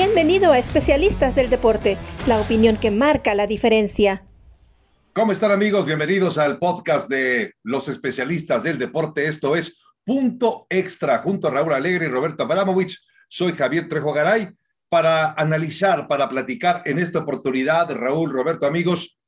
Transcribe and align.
Bienvenido 0.00 0.52
a 0.52 0.60
Especialistas 0.60 1.34
del 1.34 1.50
Deporte, 1.50 1.98
la 2.28 2.40
opinión 2.40 2.76
que 2.76 2.92
marca 2.92 3.34
la 3.34 3.48
diferencia. 3.48 4.22
¿Cómo 5.12 5.32
están 5.32 5.50
amigos? 5.50 5.86
Bienvenidos 5.86 6.38
al 6.38 6.60
podcast 6.60 7.10
de 7.10 7.54
los 7.64 7.88
especialistas 7.88 8.62
del 8.62 8.78
deporte. 8.78 9.26
Esto 9.26 9.56
es 9.56 9.82
Punto 10.04 10.68
Extra 10.70 11.18
junto 11.18 11.48
a 11.48 11.50
Raúl 11.50 11.72
Alegre 11.72 12.06
y 12.06 12.08
Roberto 12.08 12.44
Abramovich. 12.44 12.96
Soy 13.28 13.54
Javier 13.54 13.88
Trejo 13.88 14.12
Garay 14.12 14.50
para 14.88 15.32
analizar, 15.32 16.06
para 16.06 16.28
platicar 16.28 16.82
en 16.84 17.00
esta 17.00 17.18
oportunidad, 17.18 17.90
Raúl, 17.90 18.30
Roberto, 18.30 18.66
amigos, 18.66 19.18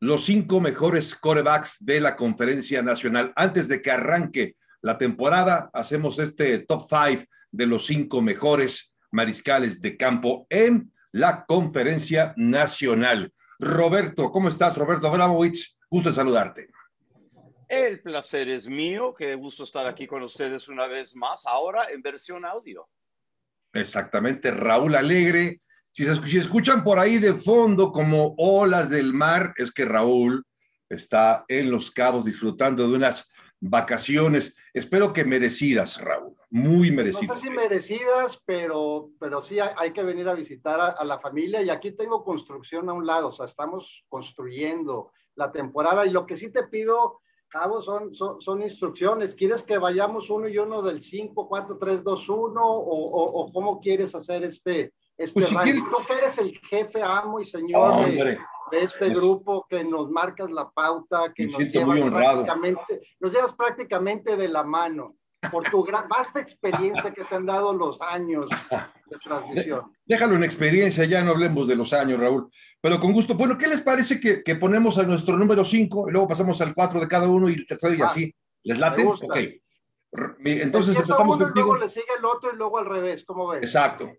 los 0.00 0.24
cinco 0.24 0.62
mejores 0.62 1.14
corebacks 1.14 1.76
de 1.84 2.00
la 2.00 2.16
conferencia 2.16 2.80
nacional. 2.80 3.34
Antes 3.36 3.68
de 3.68 3.82
que 3.82 3.90
arranque 3.90 4.56
la 4.80 4.96
temporada, 4.96 5.68
hacemos 5.74 6.18
este 6.18 6.60
top 6.60 6.88
five 6.88 7.28
de 7.52 7.66
los 7.66 7.84
cinco 7.84 8.22
mejores 8.22 8.94
mariscales 9.16 9.80
de 9.80 9.96
campo 9.96 10.46
en 10.50 10.92
la 11.10 11.46
conferencia 11.46 12.34
nacional. 12.36 13.32
Roberto, 13.58 14.30
¿cómo 14.30 14.48
estás? 14.48 14.76
Roberto 14.76 15.08
Abramovich, 15.08 15.76
gusto 15.90 16.12
saludarte. 16.12 16.68
El 17.66 18.00
placer 18.00 18.48
es 18.50 18.68
mío, 18.68 19.14
qué 19.18 19.34
gusto 19.34 19.64
estar 19.64 19.86
aquí 19.86 20.06
con 20.06 20.22
ustedes 20.22 20.68
una 20.68 20.86
vez 20.86 21.16
más, 21.16 21.46
ahora 21.46 21.86
en 21.90 22.02
versión 22.02 22.44
audio. 22.44 22.88
Exactamente, 23.72 24.50
Raúl 24.50 24.94
Alegre. 24.94 25.60
Si, 25.90 26.04
se, 26.04 26.14
si 26.26 26.36
escuchan 26.36 26.84
por 26.84 26.98
ahí 26.98 27.18
de 27.18 27.32
fondo 27.32 27.90
como 27.90 28.34
olas 28.36 28.90
del 28.90 29.14
mar, 29.14 29.54
es 29.56 29.72
que 29.72 29.86
Raúl 29.86 30.44
está 30.88 31.44
en 31.48 31.70
Los 31.70 31.90
Cabos 31.90 32.26
disfrutando 32.26 32.86
de 32.86 32.94
unas 32.94 33.28
vacaciones, 33.58 34.54
espero 34.74 35.14
que 35.14 35.24
merecidas, 35.24 35.98
Raúl, 36.00 36.35
muy 36.50 36.90
merecidas. 36.90 37.28
No 37.28 37.36
sé 37.36 37.42
si 37.42 37.50
merecidas, 37.50 38.40
pero, 38.44 39.10
pero 39.18 39.40
sí 39.42 39.58
hay, 39.58 39.92
que 39.92 40.02
venir 40.02 40.28
a 40.28 40.34
visitar 40.34 40.94
a, 40.96 41.04
la 41.04 41.18
familia. 41.18 41.62
Y 41.62 41.70
aquí 41.70 41.92
tengo 41.92 42.24
construcción 42.24 42.88
a 42.88 42.92
un 42.92 43.06
lado, 43.06 43.28
o 43.28 43.32
sea, 43.32 43.46
estamos 43.46 44.04
construyendo 44.08 45.12
la 45.34 45.50
temporada. 45.50 46.06
Y 46.06 46.10
lo 46.10 46.24
que 46.26 46.36
sí 46.36 46.52
te 46.52 46.64
pido, 46.64 47.20
Cabo, 47.48 47.82
son, 47.82 48.14
son, 48.14 48.62
instrucciones. 48.62 49.34
¿Quieres 49.34 49.64
que 49.64 49.78
vayamos 49.78 50.30
uno 50.30 50.48
y 50.48 50.58
uno 50.58 50.82
del 50.82 51.02
5, 51.02 51.48
4, 51.48 51.78
3, 51.78 52.04
2, 52.04 52.28
1 52.28 52.60
o, 52.64 53.40
o, 53.40 53.52
cómo 53.52 53.80
quieres 53.80 54.14
hacer 54.14 54.44
este, 54.44 54.92
este 55.16 55.34
pues 55.34 55.48
si 55.48 55.56
quieres... 55.56 55.82
Tú 55.82 56.12
eres 56.12 56.38
el 56.38 56.58
jefe, 56.70 57.02
amo 57.02 57.40
y 57.40 57.44
señor 57.44 58.06
de, 58.06 58.38
de 58.70 58.82
este 58.82 59.10
grupo 59.10 59.66
que 59.68 59.84
nos 59.84 60.10
marcas 60.10 60.50
la 60.50 60.70
pauta, 60.70 61.32
que 61.34 61.46
nos 61.46 61.60
llevas, 61.60 62.00
prácticamente, 62.00 63.00
nos 63.20 63.32
llevas 63.32 63.54
prácticamente 63.54 64.36
de 64.36 64.48
la 64.48 64.64
mano 64.64 65.16
por 65.50 65.68
tu 65.70 65.82
gran, 65.82 66.08
vasta 66.08 66.40
experiencia 66.40 67.12
que 67.12 67.24
te 67.24 67.34
han 67.34 67.46
dado 67.46 67.72
los 67.72 68.00
años 68.00 68.46
de 69.06 69.16
transmisión. 69.18 69.92
Déjalo 70.04 70.36
en 70.36 70.44
experiencia, 70.44 71.04
ya 71.04 71.22
no 71.22 71.32
hablemos 71.32 71.66
de 71.66 71.76
los 71.76 71.92
años, 71.92 72.20
Raúl, 72.20 72.48
pero 72.80 73.00
con 73.00 73.12
gusto. 73.12 73.34
Bueno, 73.34 73.56
¿qué 73.58 73.66
les 73.66 73.80
parece 73.80 74.20
que, 74.20 74.42
que 74.42 74.56
ponemos 74.56 74.98
a 74.98 75.04
nuestro 75.04 75.36
número 75.36 75.64
5 75.64 76.06
y 76.08 76.12
luego 76.12 76.28
pasamos 76.28 76.60
al 76.60 76.74
4 76.74 77.00
de 77.00 77.08
cada 77.08 77.28
uno 77.28 77.48
y 77.48 77.54
el 77.54 77.66
tercero 77.66 77.94
y 77.94 78.02
ah, 78.02 78.06
así? 78.06 78.34
¿Les 78.62 78.78
late? 78.78 79.04
Ok. 79.04 79.36
Entonces 80.44 80.96
empezamos 80.96 81.36
uno, 81.36 81.44
contigo. 81.46 81.66
Luego 81.66 81.84
le 81.84 81.88
sigue 81.88 82.06
el 82.18 82.24
otro 82.24 82.52
y 82.52 82.56
luego 82.56 82.78
al 82.78 82.86
revés, 82.86 83.24
¿cómo 83.24 83.48
ves? 83.48 83.62
Exacto 83.62 84.10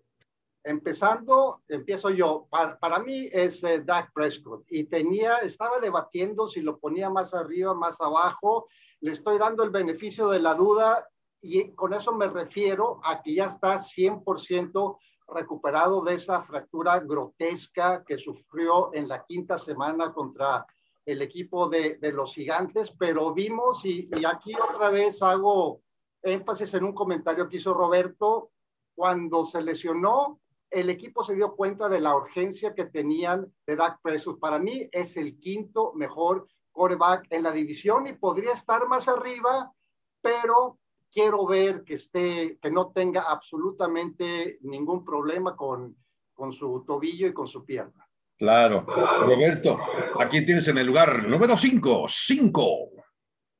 empezando, 0.68 1.62
empiezo 1.68 2.10
yo. 2.10 2.46
Para, 2.50 2.78
para 2.78 2.98
mí 2.98 3.28
es 3.32 3.64
eh, 3.64 3.80
Dak 3.80 4.12
Prescott 4.12 4.64
y 4.68 4.84
tenía, 4.84 5.38
estaba 5.38 5.80
debatiendo 5.80 6.46
si 6.46 6.60
lo 6.60 6.78
ponía 6.78 7.10
más 7.10 7.34
arriba, 7.34 7.74
más 7.74 8.00
abajo. 8.00 8.68
Le 9.00 9.12
estoy 9.12 9.38
dando 9.38 9.62
el 9.62 9.70
beneficio 9.70 10.28
de 10.28 10.40
la 10.40 10.54
duda 10.54 11.08
y 11.40 11.72
con 11.72 11.94
eso 11.94 12.12
me 12.12 12.26
refiero 12.26 13.00
a 13.04 13.22
que 13.22 13.34
ya 13.34 13.46
está 13.46 13.78
100% 13.78 14.98
recuperado 15.28 16.02
de 16.02 16.14
esa 16.14 16.42
fractura 16.42 16.98
grotesca 17.00 18.04
que 18.04 18.18
sufrió 18.18 18.92
en 18.94 19.08
la 19.08 19.24
quinta 19.24 19.58
semana 19.58 20.12
contra 20.12 20.66
el 21.04 21.22
equipo 21.22 21.68
de, 21.68 21.96
de 21.96 22.12
los 22.12 22.34
gigantes, 22.34 22.90
pero 22.98 23.32
vimos, 23.32 23.84
y, 23.84 24.08
y 24.12 24.24
aquí 24.24 24.54
otra 24.54 24.90
vez 24.90 25.22
hago 25.22 25.80
énfasis 26.22 26.74
en 26.74 26.84
un 26.84 26.92
comentario 26.92 27.48
que 27.48 27.56
hizo 27.56 27.72
Roberto, 27.72 28.50
cuando 28.94 29.46
se 29.46 29.62
lesionó, 29.62 30.40
el 30.70 30.90
equipo 30.90 31.24
se 31.24 31.34
dio 31.34 31.54
cuenta 31.54 31.88
de 31.88 32.00
la 32.00 32.14
urgencia 32.14 32.74
que 32.74 32.86
tenían 32.86 33.50
de 33.66 33.76
Dak 33.76 34.00
Prescott. 34.02 34.38
Para 34.38 34.58
mí 34.58 34.88
es 34.92 35.16
el 35.16 35.38
quinto 35.38 35.92
mejor 35.94 36.46
quarterback 36.72 37.26
en 37.30 37.42
la 37.42 37.52
división 37.52 38.06
y 38.06 38.12
podría 38.12 38.52
estar 38.52 38.86
más 38.86 39.08
arriba, 39.08 39.72
pero 40.20 40.78
quiero 41.12 41.46
ver 41.46 41.84
que 41.84 41.94
esté, 41.94 42.58
que 42.60 42.70
no 42.70 42.92
tenga 42.92 43.22
absolutamente 43.22 44.58
ningún 44.62 45.04
problema 45.04 45.56
con, 45.56 45.96
con 46.32 46.52
su 46.52 46.84
tobillo 46.86 47.26
y 47.26 47.32
con 47.32 47.46
su 47.46 47.64
pierna. 47.64 48.08
Claro. 48.36 48.86
Roberto, 48.86 49.78
aquí 50.20 50.44
tienes 50.44 50.68
en 50.68 50.78
el 50.78 50.86
lugar 50.86 51.26
número 51.28 51.56
5, 51.56 52.06
5. 52.08 52.90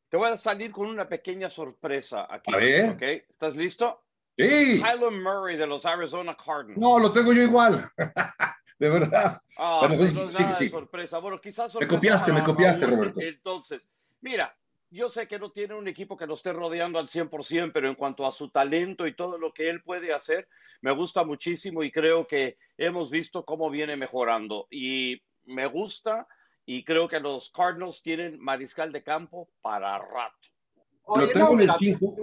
Te 0.08 0.16
voy 0.16 0.30
a 0.30 0.36
salir 0.36 0.70
con 0.70 0.86
una 0.86 1.08
pequeña 1.08 1.50
sorpresa 1.50 2.26
aquí. 2.30 2.54
A 2.54 2.56
ver. 2.56 2.90
¿okay? 2.90 3.22
¿Estás 3.28 3.56
listo? 3.56 4.04
Sí. 4.36 4.80
Kyler 4.80 5.10
Murray 5.10 5.56
de 5.56 5.66
los 5.66 5.84
Arizona 5.84 6.36
Cardinals. 6.36 6.78
No, 6.78 6.98
lo 6.98 7.12
tengo 7.12 7.32
yo 7.32 7.42
igual. 7.42 7.90
de 8.78 8.88
verdad. 8.88 9.42
Ah, 9.56 9.84
pues 9.88 10.14
no 10.14 10.28
es 10.28 10.38
nada 10.38 10.56
de 10.56 10.70
sorpresa. 10.70 11.18
Bueno, 11.18 11.40
quizás 11.40 11.72
sorpresa 11.72 11.92
Me 11.92 11.96
copiaste, 11.98 12.32
me 12.32 12.44
copiaste, 12.44 12.86
Roberto. 12.86 13.20
Entonces, 13.20 13.90
mira, 14.20 14.56
yo 14.90 15.08
sé 15.08 15.28
que 15.28 15.38
no 15.38 15.50
tiene 15.50 15.74
un 15.74 15.88
equipo 15.88 16.16
que 16.16 16.26
lo 16.26 16.34
esté 16.34 16.52
rodeando 16.52 16.98
al 16.98 17.08
100%, 17.08 17.72
pero 17.72 17.88
en 17.88 17.94
cuanto 17.94 18.26
a 18.26 18.32
su 18.32 18.50
talento 18.50 19.06
y 19.06 19.14
todo 19.14 19.38
lo 19.38 19.52
que 19.52 19.68
él 19.68 19.82
puede 19.82 20.12
hacer, 20.12 20.48
me 20.80 20.92
gusta 20.92 21.24
muchísimo 21.24 21.82
y 21.82 21.90
creo 21.90 22.26
que 22.26 22.56
hemos 22.76 23.10
visto 23.10 23.44
cómo 23.44 23.70
viene 23.70 23.96
mejorando. 23.96 24.66
Y 24.70 25.22
me 25.44 25.66
gusta 25.66 26.26
y 26.64 26.84
creo 26.84 27.08
que 27.08 27.20
los 27.20 27.50
Cardinals 27.50 28.02
tienen 28.02 28.38
mariscal 28.38 28.92
de 28.92 29.02
campo 29.02 29.50
para 29.60 29.98
rato 29.98 30.48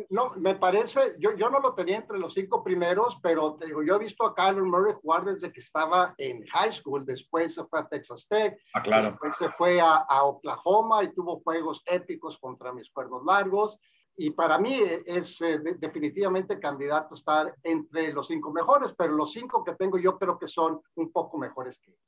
no, 0.09 0.31
me 0.37 0.55
parece, 0.55 1.15
yo, 1.19 1.35
yo 1.35 1.49
no 1.49 1.59
lo 1.59 1.73
tenía 1.73 1.97
entre 1.97 2.19
los 2.19 2.33
cinco 2.33 2.63
primeros, 2.63 3.19
pero 3.21 3.57
digo, 3.65 3.83
yo 3.83 3.95
he 3.95 3.99
visto 3.99 4.25
a 4.25 4.35
Kyler 4.35 4.63
Murray 4.63 4.93
jugar 5.01 5.25
desde 5.25 5.51
que 5.51 5.59
estaba 5.59 6.13
en 6.17 6.45
high 6.47 6.71
school, 6.71 7.05
después 7.05 7.55
se 7.55 7.63
fue 7.65 7.79
a 7.79 7.87
Texas 7.87 8.27
Tech, 8.27 8.57
ah, 8.73 8.81
claro. 8.81 9.11
después 9.11 9.35
se 9.37 9.49
fue 9.49 9.81
a, 9.81 9.95
a, 9.95 10.23
Oklahoma 10.23 11.03
y 11.03 11.13
tuvo 11.13 11.41
juegos 11.41 11.81
épicos 11.85 12.37
contra 12.37 12.73
mis 12.73 12.89
cuernos 12.91 13.23
largos. 13.25 13.77
Y 14.17 14.29
para 14.31 14.57
mí 14.57 14.79
es 15.05 15.41
eh, 15.41 15.59
definitivamente 15.77 16.57
candidato 16.57 17.13
a 17.13 17.17
estar 17.17 17.55
entre 17.63 18.13
los 18.13 18.27
cinco 18.27 18.51
mejores, 18.51 18.93
pero 18.97 19.13
los 19.13 19.33
cinco 19.33 19.63
que 19.63 19.73
tengo 19.75 19.97
yo 19.97 20.17
creo 20.17 20.39
que 20.39 20.47
son 20.47 20.79
un 20.95 21.11
poco 21.11 21.37
mejores 21.37 21.79
que 21.79 21.91
ellos. 21.91 22.01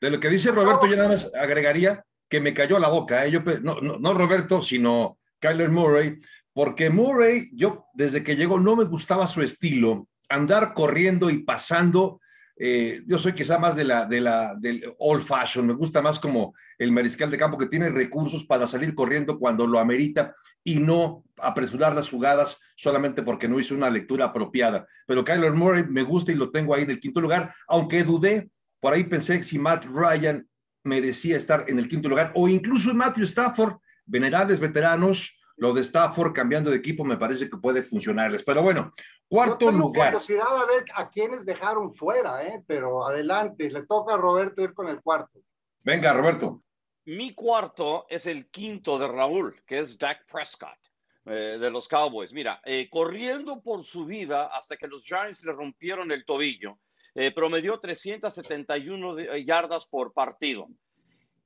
De 0.00 0.10
lo 0.10 0.20
que 0.20 0.28
dice 0.28 0.50
Roberto, 0.50 0.86
yo 0.86 0.96
nada 0.96 1.08
más 1.08 1.30
agregaría 1.34 2.04
que 2.28 2.40
me 2.40 2.52
cayó 2.54 2.78
la 2.78 2.88
boca. 2.88 3.24
¿eh? 3.24 3.30
Yo, 3.30 3.40
no, 3.62 3.80
no, 3.80 3.98
no 3.98 4.14
Roberto, 4.14 4.60
sino 4.60 5.19
Kyler 5.40 5.70
Murray, 5.70 6.20
porque 6.52 6.90
Murray, 6.90 7.50
yo 7.52 7.86
desde 7.94 8.22
que 8.22 8.36
llegó 8.36 8.58
no 8.60 8.76
me 8.76 8.84
gustaba 8.84 9.26
su 9.26 9.42
estilo, 9.42 10.08
andar 10.28 10.72
corriendo 10.74 11.28
y 11.30 11.38
pasando. 11.38 12.20
Eh, 12.62 13.02
yo 13.06 13.18
soy 13.18 13.32
quizá 13.32 13.58
más 13.58 13.74
de 13.74 13.84
la, 13.84 14.04
de 14.04 14.20
la, 14.20 14.54
del 14.54 14.94
old 14.98 15.22
fashion, 15.22 15.66
me 15.66 15.72
gusta 15.72 16.02
más 16.02 16.20
como 16.20 16.54
el 16.76 16.92
mariscal 16.92 17.30
de 17.30 17.38
campo 17.38 17.56
que 17.56 17.66
tiene 17.66 17.88
recursos 17.88 18.44
para 18.44 18.66
salir 18.66 18.94
corriendo 18.94 19.38
cuando 19.38 19.66
lo 19.66 19.78
amerita 19.78 20.34
y 20.62 20.78
no 20.78 21.24
apresurar 21.38 21.94
las 21.94 22.10
jugadas 22.10 22.60
solamente 22.76 23.22
porque 23.22 23.48
no 23.48 23.58
hizo 23.58 23.74
una 23.74 23.88
lectura 23.88 24.26
apropiada. 24.26 24.86
Pero 25.06 25.24
Kyler 25.24 25.52
Murray 25.52 25.84
me 25.88 26.02
gusta 26.02 26.32
y 26.32 26.34
lo 26.34 26.50
tengo 26.50 26.74
ahí 26.74 26.82
en 26.82 26.90
el 26.90 27.00
quinto 27.00 27.20
lugar, 27.20 27.54
aunque 27.66 28.04
dudé, 28.04 28.50
por 28.78 28.92
ahí 28.92 29.04
pensé 29.04 29.42
si 29.42 29.58
Matt 29.58 29.86
Ryan 29.86 30.46
merecía 30.84 31.38
estar 31.38 31.64
en 31.66 31.78
el 31.78 31.88
quinto 31.88 32.10
lugar 32.10 32.32
o 32.34 32.46
incluso 32.46 32.94
Matthew 32.94 33.24
Stafford, 33.24 33.76
venerables 34.04 34.60
veteranos, 34.60 35.39
lo 35.60 35.74
de 35.74 35.82
Stafford 35.82 36.32
cambiando 36.32 36.70
de 36.70 36.78
equipo 36.78 37.04
me 37.04 37.18
parece 37.18 37.50
que 37.50 37.58
puede 37.58 37.82
funcionarles. 37.82 38.42
Pero 38.42 38.62
bueno, 38.62 38.92
cuarto 39.28 39.66
Yo 39.66 39.72
tengo 39.72 39.72
lugar. 39.72 40.12
curiosidad 40.12 40.56
a 40.56 40.64
ver 40.64 40.84
a 40.94 41.08
quiénes 41.10 41.44
dejaron 41.44 41.92
fuera, 41.92 42.46
¿eh? 42.46 42.64
pero 42.66 43.06
adelante, 43.06 43.70
le 43.70 43.84
toca 43.84 44.14
a 44.14 44.16
Roberto 44.16 44.62
ir 44.62 44.72
con 44.72 44.88
el 44.88 45.02
cuarto. 45.02 45.38
Venga, 45.82 46.14
Roberto. 46.14 46.62
Mi 47.04 47.34
cuarto 47.34 48.06
es 48.08 48.24
el 48.24 48.50
quinto 48.50 48.98
de 48.98 49.08
Raúl, 49.08 49.62
que 49.66 49.80
es 49.80 49.98
Dak 49.98 50.24
Prescott. 50.26 50.78
Eh, 51.26 51.58
de 51.60 51.70
los 51.70 51.86
Cowboys. 51.86 52.32
Mira, 52.32 52.62
eh, 52.64 52.88
corriendo 52.88 53.60
por 53.60 53.84
su 53.84 54.06
vida 54.06 54.46
hasta 54.46 54.78
que 54.78 54.88
los 54.88 55.04
Giants 55.04 55.44
le 55.44 55.52
rompieron 55.52 56.10
el 56.10 56.24
tobillo, 56.24 56.78
eh, 57.14 57.30
promedió 57.32 57.78
371 57.78 59.18
yardas 59.44 59.86
por 59.86 60.14
partido. 60.14 60.68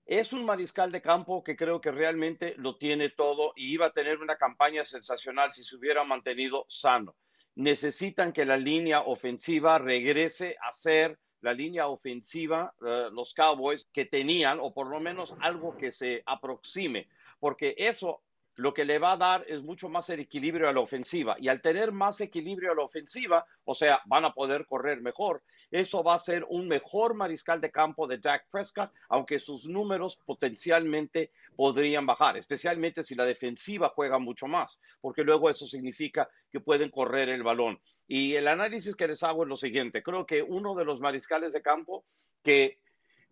Es 0.07 0.35
un 0.35 0.45
mariscal 0.45 0.93
de 0.93 1.01
campo 1.01 1.43
que 1.43 1.57
creo 1.57 1.81
que 1.81 1.91
realmente 1.91 2.55
lo 2.59 2.77
tiene 2.77 3.09
todo 3.11 3.55
y 3.57 3.73
iba 3.73 3.87
a 3.87 3.93
tener 3.93 4.19
una 4.19 4.37
campaña 4.37 4.85
sensacional 4.85 5.53
si 5.53 5.65
se 5.65 5.77
hubiera 5.77 6.05
mantenido 6.05 6.67
sano. 6.69 7.17
Necesitan 7.55 8.33
que 8.33 8.45
la 8.45 8.59
línea 8.59 9.01
ofensiva 9.01 9.79
regrese 9.79 10.57
a 10.61 10.73
ser 10.73 11.19
la 11.41 11.55
línea 11.55 11.87
ofensiva, 11.87 12.75
uh, 12.81 13.15
los 13.15 13.33
Cowboys, 13.33 13.89
que 13.93 14.05
tenían, 14.07 14.59
o 14.61 14.75
por 14.75 14.89
lo 14.89 15.01
menos 15.01 15.35
algo 15.41 15.77
que 15.77 15.93
se 15.93 16.23
aproxime, 16.27 17.09
porque 17.39 17.75
eso 17.79 18.24
lo 18.57 18.73
que 18.73 18.85
le 18.85 18.99
va 18.99 19.13
a 19.13 19.17
dar 19.17 19.45
es 19.49 19.63
mucho 19.63 19.89
más 19.89 20.09
equilibrio 20.11 20.69
a 20.69 20.73
la 20.73 20.81
ofensiva. 20.81 21.37
Y 21.41 21.49
al 21.49 21.61
tener 21.61 21.93
más 21.93 22.21
equilibrio 22.21 22.73
a 22.73 22.75
la 22.75 22.83
ofensiva, 22.83 23.45
o 23.65 23.75
sea, 23.75 24.01
van 24.07 24.25
a 24.25 24.33
poder 24.33 24.67
correr 24.67 25.01
mejor. 25.01 25.43
Eso 25.71 26.05
va 26.05 26.15
a 26.15 26.19
ser 26.19 26.45
un 26.49 26.69
mejor 26.69 27.15
mariscal 27.15 27.61
de 27.61 27.71
campo 27.71 28.07
de 28.07 28.19
Dak 28.19 28.47
Prescott, 28.51 28.93
aunque 29.09 29.39
sus 29.39 29.67
números 29.67 30.21
potencialmente 30.25 31.33
podrían 31.57 32.07
bajar, 32.07 32.37
especialmente 32.37 33.03
si 33.03 33.15
la 33.15 33.25
defensiva 33.25 33.93
juega 33.95 34.19
mucho 34.19 34.47
más, 34.47 34.81
porque 35.01 35.23
luego 35.23 35.51
eso 35.51 35.67
significa 35.67 36.29
que 36.51 36.61
pueden 36.61 36.91
correr 36.91 37.29
el 37.29 37.43
balón. 37.43 37.81
Y 38.07 38.35
el 38.35 38.49
análisis 38.49 38.95
que 38.95 39.09
les 39.09 39.23
hago 39.23 39.43
es 39.43 39.49
lo 39.49 39.57
siguiente. 39.57 40.03
Creo 40.03 40.27
que 40.27 40.43
uno 40.43 40.75
de 40.75 40.85
los 40.85 41.01
mariscales 41.01 41.53
de 41.53 41.63
campo 41.63 42.05
que 42.43 42.79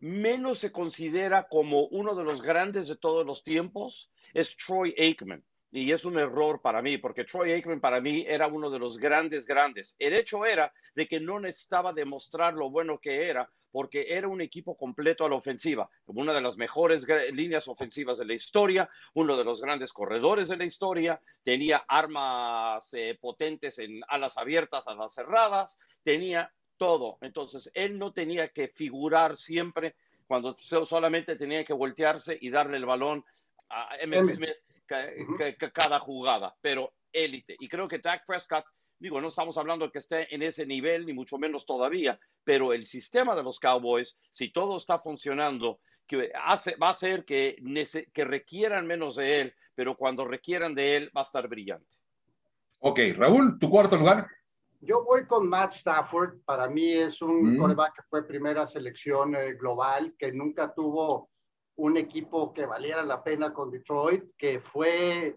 menos 0.03 0.59
se 0.59 0.73
considera 0.73 1.47
como 1.49 1.87
uno 1.87 2.17
de 2.17 2.25
los 2.25 2.43
grandes 2.43 2.89
de 2.89 2.97
todos 2.97 3.25
los 3.25 3.45
tiempos 3.45 4.11
es 4.35 4.57
Troy 4.57 4.93
Aikman. 4.99 5.45
Y 5.71 5.93
es 5.93 6.05
un 6.05 6.19
error 6.19 6.61
para 6.61 6.83
mí, 6.83 6.99
porque 6.99 7.25
Troy 7.25 7.53
Aikman 7.53 7.81
para 7.81 8.01
mí 8.01 8.25
era 8.27 8.49
uno 8.49 8.69
de 8.69 8.81
los 8.81 8.99
grandes, 8.99 9.47
grandes. 9.47 9.95
El 10.01 10.13
hecho 10.15 10.45
era 10.45 10.73
de 10.97 11.07
que 11.07 11.21
no 11.21 11.39
necesitaba 11.39 11.93
demostrar 11.93 12.55
lo 12.55 12.69
bueno 12.69 12.99
que 12.99 13.29
era, 13.29 13.49
porque 13.71 14.07
era 14.09 14.27
un 14.27 14.41
equipo 14.41 14.77
completo 14.77 15.25
a 15.25 15.29
la 15.29 15.37
ofensiva, 15.37 15.89
una 16.07 16.35
de 16.35 16.43
las 16.43 16.57
mejores 16.57 17.07
líneas 17.33 17.69
ofensivas 17.69 18.19
de 18.19 18.27
la 18.27 18.35
historia, 18.35 18.91
uno 19.15 19.37
de 19.37 19.45
los 19.45 19.63
grandes 19.63 19.93
corredores 19.93 20.49
de 20.49 20.57
la 20.57 20.65
historia, 20.65 21.21
tenía 21.45 21.85
armas 21.87 22.93
eh, 22.93 23.17
potentes 23.21 23.79
en 23.79 24.01
alas 24.09 24.37
abiertas, 24.37 24.87
alas 24.89 25.15
cerradas, 25.15 25.79
tenía 26.03 26.53
todo. 26.83 27.17
Entonces, 27.21 27.71
él 27.75 27.97
no 27.97 28.13
tenía 28.13 28.49
que 28.49 28.67
figurar 28.67 29.37
siempre 29.37 29.95
cuando 30.27 30.53
solamente 30.53 31.37
tenía 31.37 31.65
que 31.65 31.73
voltearse 31.73 32.37
y 32.41 32.51
darle 32.51 32.77
el 32.77 32.87
balón 32.87 33.25
a 33.71 33.97
Emmett 34.01 34.25
Smith 34.25 34.57
cada 35.73 36.01
jugada, 36.01 36.57
pero 36.61 36.93
élite. 37.13 37.55
Y 37.61 37.69
creo 37.69 37.87
que 37.87 38.01
Dak 38.01 38.27
Prescott, 38.27 38.65
digo, 38.99 39.21
no 39.21 39.29
estamos 39.29 39.57
hablando 39.59 39.85
de 39.87 39.93
que 39.93 40.01
esté 40.01 40.35
en 40.35 40.43
ese 40.43 40.67
nivel, 40.67 41.07
ni 41.07 41.13
mucho 41.13 41.39
menos 41.39 41.65
todavía, 41.67 42.19
pero 42.43 42.73
el 42.73 42.85
sistema 42.85 43.37
de 43.37 43.45
los 43.45 43.61
Cowboys, 43.61 44.19
si 44.29 44.51
todo 44.51 44.77
está 44.77 44.99
funcionando, 44.99 45.79
que 46.05 46.33
hace, 46.35 46.75
va 46.75 46.91
a 46.91 46.95
ser 46.95 47.25
que, 47.25 47.63
que 48.13 48.25
requieran 48.25 48.89
menos 48.89 49.15
de 49.15 49.41
él, 49.41 49.55
pero 49.77 49.97
cuando 49.97 50.25
requieran 50.25 50.75
de 50.75 50.97
él 50.97 51.13
va 51.17 51.21
a 51.21 51.25
estar 51.31 51.47
brillante. 51.47 51.95
Ok, 52.81 52.99
Raúl, 53.15 53.61
tu 53.61 53.71
cuarto 53.71 53.97
lugar. 53.97 54.27
Yo 54.85 55.05
voy 55.05 55.27
con 55.27 55.49
Matt 55.49 55.75
Stafford. 55.75 56.41
Para 56.45 56.69
mí 56.69 56.93
es 56.93 57.23
un 57.23 57.57
mm. 57.57 57.77
que 57.95 58.03
fue 58.11 58.27
primera 58.27 58.67
selección 58.67 59.37
eh, 59.37 59.55
global, 59.55 60.13
que 60.19 60.33
nunca 60.33 60.75
tuvo 60.75 61.31
un 61.77 61.97
equipo 61.97 62.53
que 62.53 62.67
valiera 62.67 63.05
la 63.05 63.23
pena 63.23 63.55
con 63.55 63.71
Detroit, 63.71 64.25
que 64.37 64.59
fue 64.59 65.37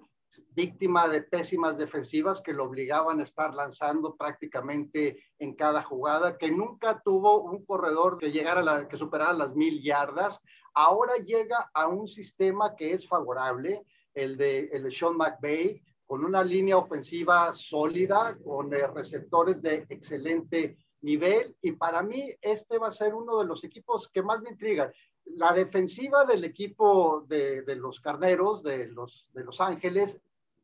víctima 0.49 1.07
de 1.07 1.21
pésimas 1.21 1.77
defensivas 1.77 2.41
que 2.41 2.53
lo 2.53 2.63
obligaban 2.63 3.19
a 3.19 3.23
estar 3.23 3.53
lanzando 3.53 4.15
prácticamente 4.15 5.23
en 5.37 5.53
cada 5.53 5.83
jugada, 5.83 6.39
que 6.39 6.49
nunca 6.49 6.99
tuvo 7.05 7.43
un 7.43 7.63
corredor 7.65 8.17
que 8.17 8.31
llegara 8.31 8.61
a 8.61 8.63
la, 8.63 8.87
que 8.87 8.97
superara 8.97 9.33
las 9.33 9.55
mil 9.55 9.79
yardas. 9.83 10.41
Ahora 10.73 11.17
llega 11.17 11.69
a 11.71 11.87
un 11.87 12.07
sistema 12.07 12.75
que 12.75 12.93
es 12.93 13.07
favorable, 13.07 13.85
el 14.15 14.37
de, 14.37 14.69
el 14.73 14.83
de 14.83 14.91
Sean 14.91 15.15
McVay, 15.15 15.83
con 16.05 16.23
una 16.23 16.43
línea 16.43 16.77
ofensiva 16.77 17.53
sólida, 17.53 18.37
con 18.43 18.73
eh, 18.73 18.87
receptores 18.87 19.61
de 19.61 19.85
excelente 19.89 20.77
nivel 21.01 21.55
y 21.61 21.73
para 21.73 22.01
mí 22.01 22.31
este 22.41 22.77
va 22.77 22.87
a 22.87 22.91
ser 22.91 23.13
uno 23.13 23.39
de 23.39 23.45
los 23.45 23.63
equipos 23.63 24.09
que 24.09 24.23
más 24.23 24.41
me 24.41 24.49
intrigan 24.49 24.91
la 25.25 25.53
defensiva 25.53 26.25
del 26.25 26.43
equipo 26.43 27.25
de, 27.27 27.63
los 27.75 27.99
carneros 27.99 28.63
de 28.63 28.87
los, 28.87 29.27
de 29.33 29.43
los 29.43 29.59
Ángeles 29.59 30.19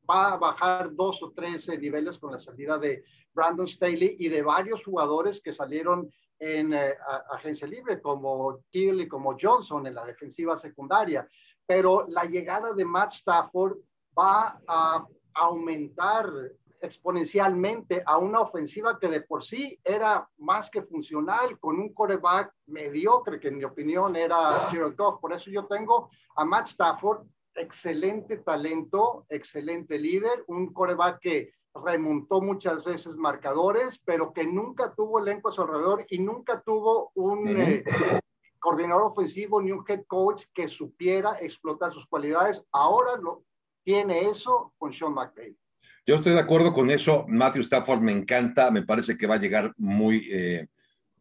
va 0.10 0.34
a 0.34 0.38
bajar 0.38 0.94
dos 0.94 1.22
o 1.24 1.32
tres 1.32 1.68
niveles 1.80 2.18
con 2.18 2.32
la 2.32 2.38
salida 2.38 2.78
de 2.78 3.04
Brandon 3.34 3.68
Staley 3.68 4.16
y 4.20 4.30
de 4.30 4.42
varios 4.42 4.84
jugadores 4.84 5.42
que 5.42 5.52
salieron 5.52 6.12
en 6.40 6.74
eh, 6.74 6.96
agencia 7.32 7.68
libre, 7.68 8.02
como 8.02 8.60
Till 8.72 9.02
y 9.02 9.08
como 9.08 9.38
Johnson 9.40 9.86
en 9.88 9.96
la 9.96 10.06
defensiva 10.06 10.56
secundaria. 10.56 11.28
Pero 11.66 12.06
la 12.08 12.26
llegada 12.26 12.74
de 12.74 12.84
Matt 12.84 13.14
Stafford 13.14 13.78
va 14.18 14.60
a 14.68 15.06
aumentar 15.34 16.26
exponencialmente 16.82 18.04
a 18.06 18.18
una 18.18 18.42
ofensiva 18.42 18.98
que 19.00 19.08
de 19.08 19.22
por 19.22 19.44
sí 19.44 19.80
era 19.84 20.28
más 20.38 20.70
que 20.70 20.82
funcional, 20.82 21.60
con 21.60 21.80
un 21.80 21.94
coreback 21.94 22.54
mediocre, 22.68 23.40
que 23.40 23.50
en 23.50 23.58
mi 23.58 23.64
opinión 23.64 24.16
era 24.16 24.38
Jared 24.72 24.96
Goff. 24.98 25.20
Por 25.22 25.34
eso 25.34 25.50
yo 25.52 25.66
tengo 25.68 26.10
a 26.36 26.44
Matt 26.44 26.68
Stafford, 26.68 27.26
excelente 27.56 28.38
talento, 28.38 29.26
excelente 29.30 30.00
líder, 30.00 30.44
un 30.48 30.74
coreback 30.74 31.20
que 31.20 31.54
remontó 31.74 32.42
muchas 32.42 32.84
veces 32.84 33.16
marcadores, 33.16 34.00
pero 34.04 34.34
que 34.34 34.46
nunca 34.46 34.94
tuvo 34.94 35.20
elenco 35.20 35.50
a 35.50 35.52
su 35.52 35.62
alrededor 35.62 36.06
y 36.10 36.20
nunca 36.20 36.62
tuvo 36.62 37.12
un 37.16 37.48
eh, 37.48 37.84
coordinador 38.60 39.04
ofensivo 39.12 39.62
ni 39.62 39.72
un 39.72 39.84
head 39.88 40.04
coach 40.08 40.46
que 40.54 40.68
supiera 40.68 41.38
explotar 41.40 41.94
sus 41.94 42.06
cualidades. 42.08 42.64
Ahora 42.72 43.16
lo 43.18 43.44
tiene 43.84 44.30
eso 44.30 44.74
con 44.78 44.94
Sean 44.94 45.14
McVay. 45.14 45.56
Yo 46.06 46.16
estoy 46.16 46.34
de 46.34 46.40
acuerdo 46.40 46.74
con 46.74 46.90
eso. 46.90 47.26
Matthew 47.28 47.62
Stafford 47.62 48.02
me 48.02 48.12
encanta, 48.12 48.72
me 48.72 48.84
parece 48.84 49.16
que 49.16 49.28
va 49.28 49.36
a 49.36 49.40
llegar 49.40 49.74
muy, 49.78 50.28
eh, 50.32 50.68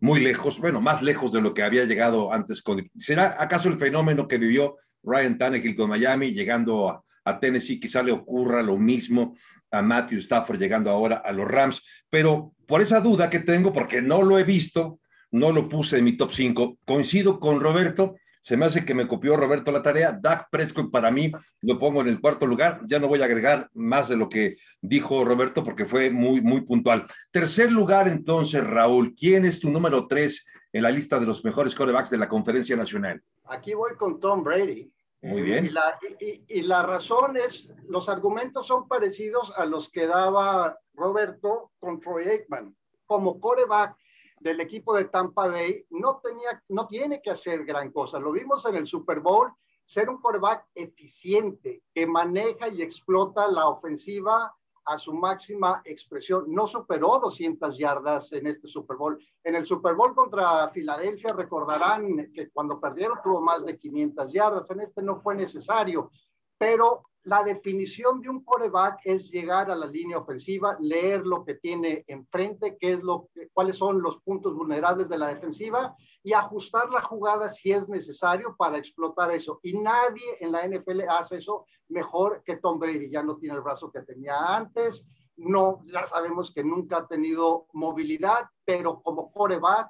muy 0.00 0.20
lejos, 0.20 0.58
bueno, 0.58 0.80
más 0.80 1.02
lejos 1.02 1.32
de 1.32 1.40
lo 1.40 1.52
que 1.52 1.62
había 1.62 1.84
llegado 1.84 2.32
antes. 2.32 2.62
Con... 2.62 2.90
¿Será 2.96 3.36
acaso 3.38 3.68
el 3.68 3.78
fenómeno 3.78 4.26
que 4.26 4.38
vivió 4.38 4.76
Ryan 5.02 5.38
Tannehill 5.38 5.76
con 5.76 5.90
Miami 5.90 6.32
llegando 6.32 6.88
a, 6.88 7.04
a 7.24 7.38
Tennessee? 7.38 7.78
Quizá 7.78 8.02
le 8.02 8.12
ocurra 8.12 8.62
lo 8.62 8.78
mismo 8.78 9.36
a 9.70 9.82
Matthew 9.82 10.18
Stafford 10.20 10.58
llegando 10.58 10.90
ahora 10.90 11.22
a 11.24 11.30
los 11.32 11.48
Rams, 11.48 11.84
pero 12.08 12.54
por 12.66 12.80
esa 12.80 13.00
duda 13.00 13.30
que 13.30 13.40
tengo, 13.40 13.72
porque 13.72 14.02
no 14.02 14.22
lo 14.22 14.38
he 14.38 14.44
visto, 14.44 15.00
no 15.30 15.52
lo 15.52 15.68
puse 15.68 15.98
en 15.98 16.04
mi 16.04 16.16
top 16.16 16.32
5, 16.32 16.78
coincido 16.84 17.38
con 17.38 17.60
Roberto 17.60 18.16
se 18.40 18.56
me 18.56 18.66
hace 18.66 18.84
que 18.84 18.94
me 18.94 19.06
copió 19.06 19.36
Roberto 19.36 19.70
la 19.70 19.82
tarea. 19.82 20.18
Dak 20.18 20.48
Prescott 20.50 20.90
para 20.90 21.10
mí 21.10 21.30
lo 21.60 21.78
pongo 21.78 22.00
en 22.00 22.08
el 22.08 22.20
cuarto 22.20 22.46
lugar. 22.46 22.80
Ya 22.86 22.98
no 22.98 23.06
voy 23.06 23.20
a 23.20 23.26
agregar 23.26 23.68
más 23.74 24.08
de 24.08 24.16
lo 24.16 24.28
que 24.28 24.56
dijo 24.80 25.24
Roberto 25.24 25.62
porque 25.62 25.84
fue 25.84 26.10
muy, 26.10 26.40
muy 26.40 26.62
puntual. 26.62 27.06
Tercer 27.30 27.70
lugar 27.70 28.08
entonces, 28.08 28.66
Raúl. 28.66 29.14
¿Quién 29.14 29.44
es 29.44 29.60
tu 29.60 29.70
número 29.70 30.06
tres 30.06 30.46
en 30.72 30.82
la 30.82 30.90
lista 30.90 31.18
de 31.20 31.26
los 31.26 31.44
mejores 31.44 31.74
corebacks 31.74 32.10
de 32.10 32.18
la 32.18 32.28
conferencia 32.28 32.76
nacional? 32.76 33.22
Aquí 33.44 33.74
voy 33.74 33.94
con 33.96 34.18
Tom 34.18 34.42
Brady. 34.42 34.90
Muy 35.22 35.42
bien. 35.42 35.66
Y 35.66 35.68
la, 35.68 35.98
y 36.18 36.62
la, 36.62 36.82
razón 36.82 37.36
es, 37.36 37.74
los 37.88 38.08
argumentos 38.08 38.66
son 38.66 38.88
parecidos 38.88 39.52
a 39.54 39.66
los 39.66 39.90
que 39.90 40.06
daba 40.06 40.78
Roberto 40.94 41.72
con 41.78 42.00
Troy 42.00 42.26
Aikman. 42.26 42.74
Como 43.04 43.38
coreback, 43.38 43.96
del 44.40 44.60
equipo 44.60 44.94
de 44.96 45.04
Tampa 45.04 45.46
Bay 45.46 45.86
no, 45.90 46.18
tenía, 46.18 46.62
no 46.70 46.86
tiene 46.86 47.20
que 47.22 47.30
hacer 47.30 47.64
gran 47.64 47.92
cosa. 47.92 48.18
Lo 48.18 48.32
vimos 48.32 48.64
en 48.64 48.74
el 48.74 48.86
Super 48.86 49.20
Bowl, 49.20 49.52
ser 49.84 50.08
un 50.08 50.20
quarterback 50.20 50.66
eficiente 50.74 51.82
que 51.94 52.06
maneja 52.06 52.68
y 52.68 52.82
explota 52.82 53.46
la 53.48 53.68
ofensiva 53.68 54.54
a 54.86 54.96
su 54.96 55.12
máxima 55.12 55.82
expresión. 55.84 56.46
No 56.48 56.66
superó 56.66 57.20
200 57.20 57.76
yardas 57.78 58.32
en 58.32 58.46
este 58.46 58.66
Super 58.66 58.96
Bowl. 58.96 59.22
En 59.44 59.54
el 59.54 59.66
Super 59.66 59.94
Bowl 59.94 60.14
contra 60.14 60.70
Filadelfia 60.70 61.34
recordarán 61.34 62.32
que 62.32 62.50
cuando 62.50 62.80
perdieron 62.80 63.18
tuvo 63.22 63.42
más 63.42 63.64
de 63.64 63.78
500 63.78 64.32
yardas. 64.32 64.70
En 64.70 64.80
este 64.80 65.02
no 65.02 65.16
fue 65.16 65.34
necesario, 65.34 66.10
pero 66.56 67.09
la 67.24 67.44
definición 67.44 68.20
de 68.20 68.30
un 68.30 68.42
coreback 68.42 69.00
es 69.04 69.30
llegar 69.30 69.70
a 69.70 69.74
la 69.74 69.86
línea 69.86 70.18
ofensiva, 70.18 70.76
leer 70.80 71.26
lo 71.26 71.44
que 71.44 71.54
tiene 71.54 72.04
enfrente, 72.06 72.78
qué 72.78 72.94
es 72.94 73.02
lo 73.02 73.28
cuáles 73.52 73.76
son 73.76 74.00
los 74.00 74.18
puntos 74.22 74.54
vulnerables 74.54 75.08
de 75.08 75.18
la 75.18 75.28
defensiva 75.28 75.94
y 76.22 76.32
ajustar 76.32 76.90
la 76.90 77.02
jugada 77.02 77.48
si 77.48 77.72
es 77.72 77.88
necesario 77.88 78.56
para 78.56 78.78
explotar 78.78 79.30
eso. 79.32 79.60
Y 79.62 79.78
nadie 79.78 80.38
en 80.40 80.52
la 80.52 80.66
NFL 80.66 81.02
hace 81.08 81.36
eso 81.36 81.66
mejor 81.88 82.42
que 82.44 82.56
Tom 82.56 82.78
Brady. 82.78 83.10
Ya 83.10 83.22
no 83.22 83.36
tiene 83.36 83.56
el 83.56 83.62
brazo 83.62 83.90
que 83.90 84.02
tenía 84.02 84.56
antes, 84.56 85.06
no, 85.36 85.82
ya 85.86 86.06
sabemos 86.06 86.52
que 86.52 86.62
nunca 86.62 86.98
ha 86.98 87.06
tenido 87.06 87.66
movilidad, 87.72 88.48
pero 88.64 89.02
como 89.02 89.32
coreback 89.32 89.88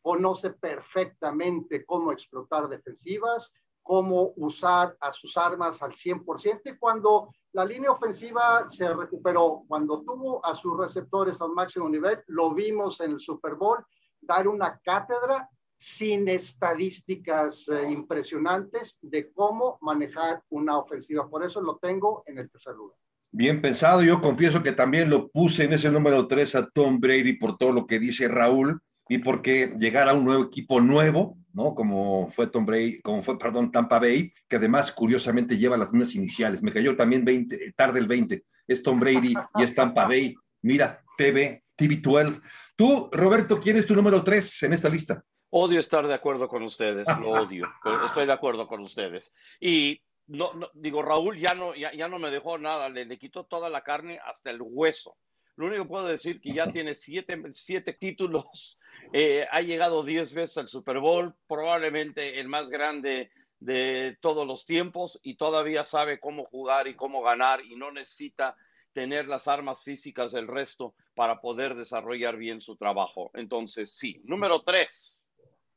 conoce 0.00 0.50
perfectamente 0.50 1.84
cómo 1.86 2.10
explotar 2.10 2.68
defensivas, 2.68 3.52
cómo 3.82 4.32
usar 4.36 4.96
a 5.00 5.12
sus 5.12 5.36
armas 5.36 5.82
al 5.82 5.92
100%. 5.92 6.60
Y 6.64 6.76
cuando 6.76 7.34
la 7.52 7.64
línea 7.64 7.90
ofensiva 7.90 8.68
se 8.68 8.92
recuperó, 8.92 9.64
cuando 9.66 10.02
tuvo 10.02 10.44
a 10.44 10.54
sus 10.54 10.76
receptores 10.78 11.40
al 11.40 11.50
máximo 11.50 11.88
nivel, 11.88 12.22
lo 12.28 12.54
vimos 12.54 13.00
en 13.00 13.12
el 13.12 13.20
Super 13.20 13.54
Bowl, 13.54 13.84
dar 14.20 14.48
una 14.48 14.80
cátedra 14.82 15.48
sin 15.76 16.28
estadísticas 16.28 17.68
eh, 17.68 17.90
impresionantes 17.90 18.98
de 19.02 19.32
cómo 19.32 19.78
manejar 19.80 20.42
una 20.50 20.78
ofensiva. 20.78 21.28
Por 21.28 21.44
eso 21.44 21.60
lo 21.60 21.76
tengo 21.78 22.22
en 22.26 22.38
el 22.38 22.48
tercer 22.48 22.74
lugar. 22.74 22.96
Bien 23.32 23.60
pensado, 23.60 24.02
yo 24.02 24.20
confieso 24.20 24.62
que 24.62 24.72
también 24.72 25.10
lo 25.10 25.28
puse 25.30 25.64
en 25.64 25.72
ese 25.72 25.90
número 25.90 26.28
3 26.28 26.54
a 26.54 26.68
Tom 26.68 27.00
Brady 27.00 27.32
por 27.32 27.56
todo 27.56 27.72
lo 27.72 27.86
que 27.86 27.98
dice 27.98 28.28
Raúl 28.28 28.80
y 29.08 29.18
porque 29.18 29.74
llegar 29.78 30.08
a 30.08 30.14
un 30.14 30.24
nuevo 30.24 30.44
equipo 30.44 30.80
nuevo, 30.80 31.36
¿no? 31.52 31.74
Como 31.74 32.30
fue 32.30 32.46
Tom 32.46 32.64
Brady, 32.64 33.00
como 33.02 33.22
fue, 33.22 33.38
perdón, 33.38 33.70
Tampa 33.70 33.98
Bay, 33.98 34.32
que 34.48 34.56
además 34.56 34.92
curiosamente 34.92 35.58
lleva 35.58 35.76
las 35.76 35.92
mismas 35.92 36.14
iniciales. 36.14 36.62
Me 36.62 36.72
cayó 36.72 36.96
también 36.96 37.24
20, 37.24 37.72
tarde 37.72 38.00
el 38.00 38.06
20. 38.06 38.44
Es 38.66 38.82
Tom 38.82 38.98
Brady 38.98 39.34
y 39.56 39.62
es 39.62 39.74
Tampa 39.74 40.06
Bay. 40.06 40.34
Mira, 40.62 41.02
TV, 41.16 41.64
TV12. 41.76 42.40
Tú, 42.76 43.10
Roberto, 43.12 43.58
¿quién 43.58 43.76
es 43.76 43.86
tu 43.86 43.94
número 43.94 44.22
3 44.22 44.62
en 44.64 44.72
esta 44.72 44.88
lista? 44.88 45.22
Odio 45.50 45.80
estar 45.80 46.06
de 46.06 46.14
acuerdo 46.14 46.48
con 46.48 46.62
ustedes, 46.62 47.06
lo 47.20 47.30
odio. 47.30 47.70
Estoy 48.06 48.24
de 48.24 48.32
acuerdo 48.32 48.66
con 48.66 48.80
ustedes. 48.80 49.34
Y 49.60 50.00
no, 50.26 50.54
no 50.54 50.70
digo, 50.72 51.02
Raúl 51.02 51.38
ya 51.38 51.54
no, 51.54 51.74
ya, 51.74 51.92
ya 51.92 52.08
no 52.08 52.18
me 52.18 52.30
dejó 52.30 52.56
nada, 52.56 52.88
le, 52.88 53.04
le 53.04 53.18
quitó 53.18 53.44
toda 53.44 53.68
la 53.68 53.82
carne 53.82 54.18
hasta 54.24 54.50
el 54.50 54.60
hueso. 54.62 55.16
Lo 55.56 55.66
único 55.66 55.82
que 55.82 55.88
puedo 55.88 56.06
decir 56.06 56.40
que 56.40 56.52
ya 56.52 56.70
tiene 56.70 56.94
siete, 56.94 57.40
siete 57.50 57.92
títulos, 57.92 58.80
eh, 59.12 59.46
ha 59.50 59.60
llegado 59.60 60.02
diez 60.02 60.34
veces 60.34 60.58
al 60.58 60.68
Super 60.68 60.98
Bowl, 60.98 61.34
probablemente 61.46 62.40
el 62.40 62.48
más 62.48 62.70
grande 62.70 63.30
de 63.60 64.18
todos 64.20 64.46
los 64.46 64.66
tiempos 64.66 65.20
y 65.22 65.36
todavía 65.36 65.84
sabe 65.84 66.18
cómo 66.18 66.44
jugar 66.44 66.88
y 66.88 66.96
cómo 66.96 67.22
ganar 67.22 67.64
y 67.64 67.76
no 67.76 67.92
necesita 67.92 68.56
tener 68.92 69.28
las 69.28 69.46
armas 69.48 69.82
físicas 69.82 70.32
del 70.32 70.48
resto 70.48 70.94
para 71.14 71.40
poder 71.40 71.74
desarrollar 71.74 72.36
bien 72.36 72.60
su 72.60 72.76
trabajo. 72.76 73.30
Entonces, 73.34 73.94
sí. 73.94 74.20
Número 74.24 74.62
tres, 74.62 75.26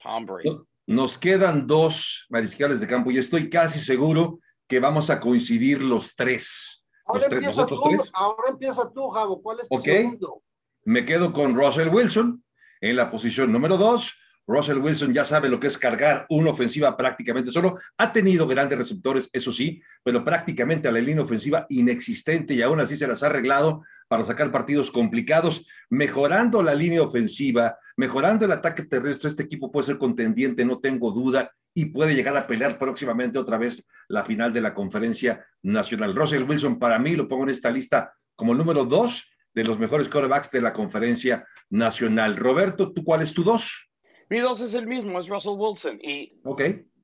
Tom 0.02 0.26
Brady. 0.26 0.58
Nos 0.88 1.18
quedan 1.18 1.66
dos 1.66 2.26
mariscales 2.30 2.80
de 2.80 2.88
campo 2.88 3.12
y 3.12 3.18
estoy 3.18 3.50
casi 3.50 3.80
seguro 3.80 4.40
que 4.68 4.80
vamos 4.80 5.10
a 5.10 5.20
coincidir 5.20 5.82
los 5.82 6.16
tres. 6.16 6.84
Ahora, 7.06 7.28
tres, 7.28 7.40
empieza 7.40 7.66
tú, 7.66 7.82
tres. 7.88 8.12
ahora 8.14 8.50
empieza 8.50 8.92
tú, 8.92 9.10
Javo. 9.10 9.42
¿Cuál 9.42 9.60
es 9.60 9.70
tu 9.70 9.82
segundo? 9.82 10.42
Me 10.84 11.06
quedo 11.06 11.32
con 11.32 11.54
Russell 11.54 11.90
Wilson 11.90 12.44
en 12.82 12.96
la 12.96 13.10
posición 13.10 13.52
número 13.52 13.78
dos. 13.78 14.14
Russell 14.48 14.78
Wilson 14.78 15.14
ya 15.14 15.26
sabe 15.26 15.50
lo 15.50 15.60
que 15.60 15.68
es 15.68 15.78
cargar 15.78 16.26
una 16.30 16.52
ofensiva 16.52 16.96
prácticamente 16.96 17.52
solo. 17.52 17.78
Ha 17.98 18.14
tenido 18.14 18.48
grandes 18.48 18.78
receptores, 18.78 19.30
eso 19.34 19.52
sí, 19.52 19.82
pero 20.04 20.24
prácticamente 20.24 20.88
a 20.88 20.92
la 20.92 21.00
línea 21.00 21.24
ofensiva 21.24 21.66
inexistente 21.70 22.54
y 22.54 22.62
aún 22.62 22.80
así 22.80 22.96
se 22.96 23.08
las 23.08 23.24
ha 23.24 23.28
arreglado 23.28 23.82
para 24.08 24.24
sacar 24.24 24.52
partidos 24.52 24.92
complicados, 24.92 25.66
mejorando 25.90 26.62
la 26.62 26.76
línea 26.76 27.02
ofensiva, 27.02 27.80
mejorando 27.98 28.46
el 28.46 28.52
ataque 28.52 28.84
terrestre. 28.84 29.30
Este 29.30 29.44
equipo 29.44 29.72
puede 29.72 29.88
ser 29.88 29.98
contendiente, 29.98 30.64
no 30.64 30.80
tengo 30.80 31.12
duda, 31.12 31.52
y 31.78 31.88
puede 31.88 32.16
llegar 32.16 32.36
a 32.38 32.48
pelear 32.48 32.78
próximamente 32.78 33.38
otra 33.38 33.58
vez 33.58 33.86
la 34.08 34.24
final 34.24 34.54
de 34.54 34.62
la 34.62 34.74
conferencia 34.74 35.46
nacional. 35.62 36.16
Russell 36.16 36.44
Wilson, 36.50 36.80
para 36.80 36.98
mí, 36.98 37.16
lo 37.16 37.28
pongo 37.28 37.44
en 37.44 37.50
esta 37.50 37.70
lista 37.70 38.14
como 38.34 38.56
número 38.56 38.86
dos 38.86 39.30
de 39.54 39.66
los 39.66 39.78
mejores 39.78 40.08
quarterbacks 40.08 40.52
de 40.52 40.62
la 40.62 40.72
conferencia 40.72 41.46
nacional. 41.70 42.38
Roberto, 42.38 42.94
¿tú 42.94 43.04
cuál 43.04 43.22
es 43.22 43.34
tu 43.34 43.44
dos? 43.44 43.90
Mi 44.30 44.40
dos 44.40 44.62
es 44.62 44.74
el 44.74 44.88
mismo, 44.88 45.20
es 45.20 45.28
Russell 45.28 45.56
Wilson. 45.58 46.00
Y 46.02 46.40
Ok. 46.46 46.62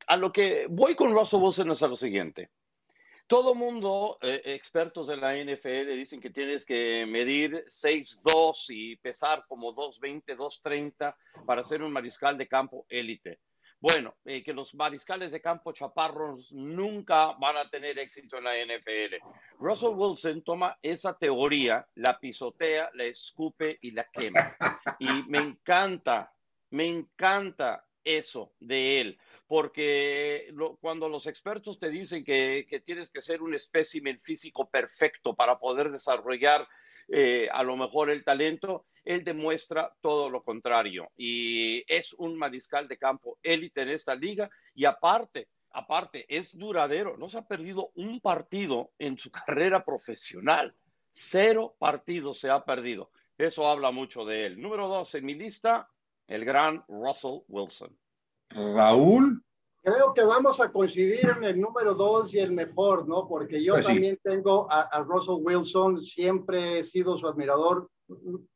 a 0.07 0.15
lo 0.17 0.31
que 0.31 0.67
voy 0.69 0.95
con 0.95 1.11
Russell 1.13 1.41
Wilson 1.41 1.71
es 1.71 1.83
a 1.83 1.89
lo 1.89 1.97
siguiente. 1.97 2.49
Todo 3.27 3.55
mundo, 3.55 4.17
eh, 4.21 4.41
expertos 4.45 5.07
de 5.07 5.17
la 5.17 5.35
NFL, 5.37 5.95
dicen 5.95 6.19
que 6.21 6.29
tienes 6.29 6.65
que 6.65 7.05
medir 7.05 7.63
6'2 7.67 8.65
y 8.69 8.95
pesar 8.97 9.43
como 9.47 9.73
2'20, 9.73 10.35
2'30 10.35 11.15
para 11.45 11.61
ser 11.61 11.83
un 11.83 11.91
mariscal 11.91 12.37
de 12.37 12.47
campo 12.47 12.85
élite. 12.89 13.39
Bueno, 13.81 14.13
eh, 14.25 14.43
que 14.43 14.53
los 14.53 14.75
mariscales 14.75 15.31
de 15.31 15.41
campo 15.41 15.71
chaparros 15.71 16.53
nunca 16.53 17.31
van 17.39 17.57
a 17.57 17.67
tener 17.67 17.97
éxito 17.97 18.37
en 18.37 18.43
la 18.43 18.55
NFL. 18.55 19.15
Russell 19.57 19.95
Wilson 19.95 20.43
toma 20.43 20.77
esa 20.83 21.17
teoría, 21.17 21.87
la 21.95 22.19
pisotea, 22.19 22.91
la 22.93 23.05
escupe 23.05 23.79
y 23.81 23.89
la 23.91 24.07
quema. 24.11 24.55
Y 24.99 25.07
me 25.27 25.39
encanta, 25.39 26.31
me 26.69 26.87
encanta 26.87 27.83
eso 28.03 28.53
de 28.59 29.01
él, 29.01 29.19
porque 29.47 30.47
lo- 30.53 30.77
cuando 30.77 31.09
los 31.09 31.25
expertos 31.25 31.79
te 31.79 31.89
dicen 31.89 32.23
que, 32.23 32.67
que 32.69 32.81
tienes 32.81 33.09
que 33.11 33.21
ser 33.21 33.41
un 33.41 33.55
espécimen 33.55 34.19
físico 34.19 34.69
perfecto 34.69 35.35
para 35.35 35.57
poder 35.57 35.89
desarrollar 35.89 36.67
eh, 37.07 37.49
a 37.51 37.63
lo 37.63 37.75
mejor 37.77 38.11
el 38.11 38.23
talento, 38.23 38.85
él 39.03 39.23
demuestra 39.23 39.93
todo 40.01 40.29
lo 40.29 40.43
contrario 40.43 41.09
y 41.17 41.83
es 41.87 42.13
un 42.13 42.37
mariscal 42.37 42.87
de 42.87 42.97
campo 42.97 43.37
élite 43.41 43.81
en 43.81 43.89
esta 43.89 44.15
liga 44.15 44.49
y 44.75 44.85
aparte, 44.85 45.49
aparte, 45.71 46.25
es 46.29 46.57
duradero, 46.57 47.17
no 47.17 47.27
se 47.27 47.39
ha 47.39 47.47
perdido 47.47 47.91
un 47.95 48.19
partido 48.21 48.91
en 48.99 49.17
su 49.17 49.31
carrera 49.45 49.83
profesional, 49.83 50.75
cero 51.11 51.75
partidos 51.79 52.39
se 52.39 52.49
ha 52.49 52.63
perdido. 52.63 53.11
Eso 53.37 53.67
habla 53.67 53.91
mucho 53.91 54.23
de 54.23 54.45
él. 54.45 54.61
Número 54.61 54.87
dos 54.87 55.15
en 55.15 55.25
mi 55.25 55.33
lista, 55.33 55.89
el 56.27 56.45
gran 56.45 56.83
Russell 56.87 57.39
Wilson. 57.47 57.97
Raúl, 58.49 59.43
Creo 59.83 60.13
que 60.13 60.23
vamos 60.23 60.59
a 60.59 60.71
coincidir 60.71 61.27
en 61.35 61.43
el 61.43 61.59
número 61.59 61.95
dos 61.95 62.31
y 62.35 62.37
el 62.39 62.51
mejor, 62.51 63.07
¿no? 63.07 63.27
Porque 63.27 63.63
yo 63.63 63.73
Pues 63.73 63.87
sí. 63.87 63.93
también 63.93 64.19
tengo 64.21 64.71
a, 64.71 64.81
a 64.81 65.01
Russell 65.01 65.39
Wilson, 65.41 66.01
siempre 66.03 66.79
he 66.79 66.83
sido 66.83 67.17
su 67.17 67.27
admirador. 67.27 67.89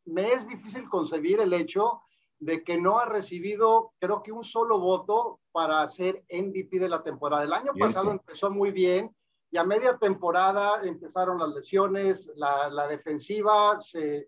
Me 0.06 0.32
es 0.34 0.48
difícil 0.48 0.90
concebir 0.90 1.40
el 1.40 1.54
hecho 1.54 2.02
de 2.40 2.64
que 2.64 2.78
no 2.78 3.00
ha 3.00 3.06
recibido, 3.06 3.94
creo 4.00 4.22
que 4.22 4.32
un 4.32 4.44
solo 4.44 4.80
voto 4.80 5.40
para 5.52 5.88
ser 5.88 6.24
MVP 6.30 6.80
de 6.80 6.90
la 6.90 7.02
temporada. 7.02 7.44
El 7.44 7.54
año 7.54 7.72
pasado 7.80 8.12
empezó 8.12 8.52
muy 8.52 8.72
bien 8.72 9.16
y 9.52 9.58
a 9.58 9.64
media 9.64 9.98
temporada 9.98 10.82
empezaron 10.84 11.40
las 11.40 11.56
lesiones, 11.56 12.30
la, 12.36 12.70
la 12.70 12.88
defensiva 12.88 13.80
se 13.80 14.28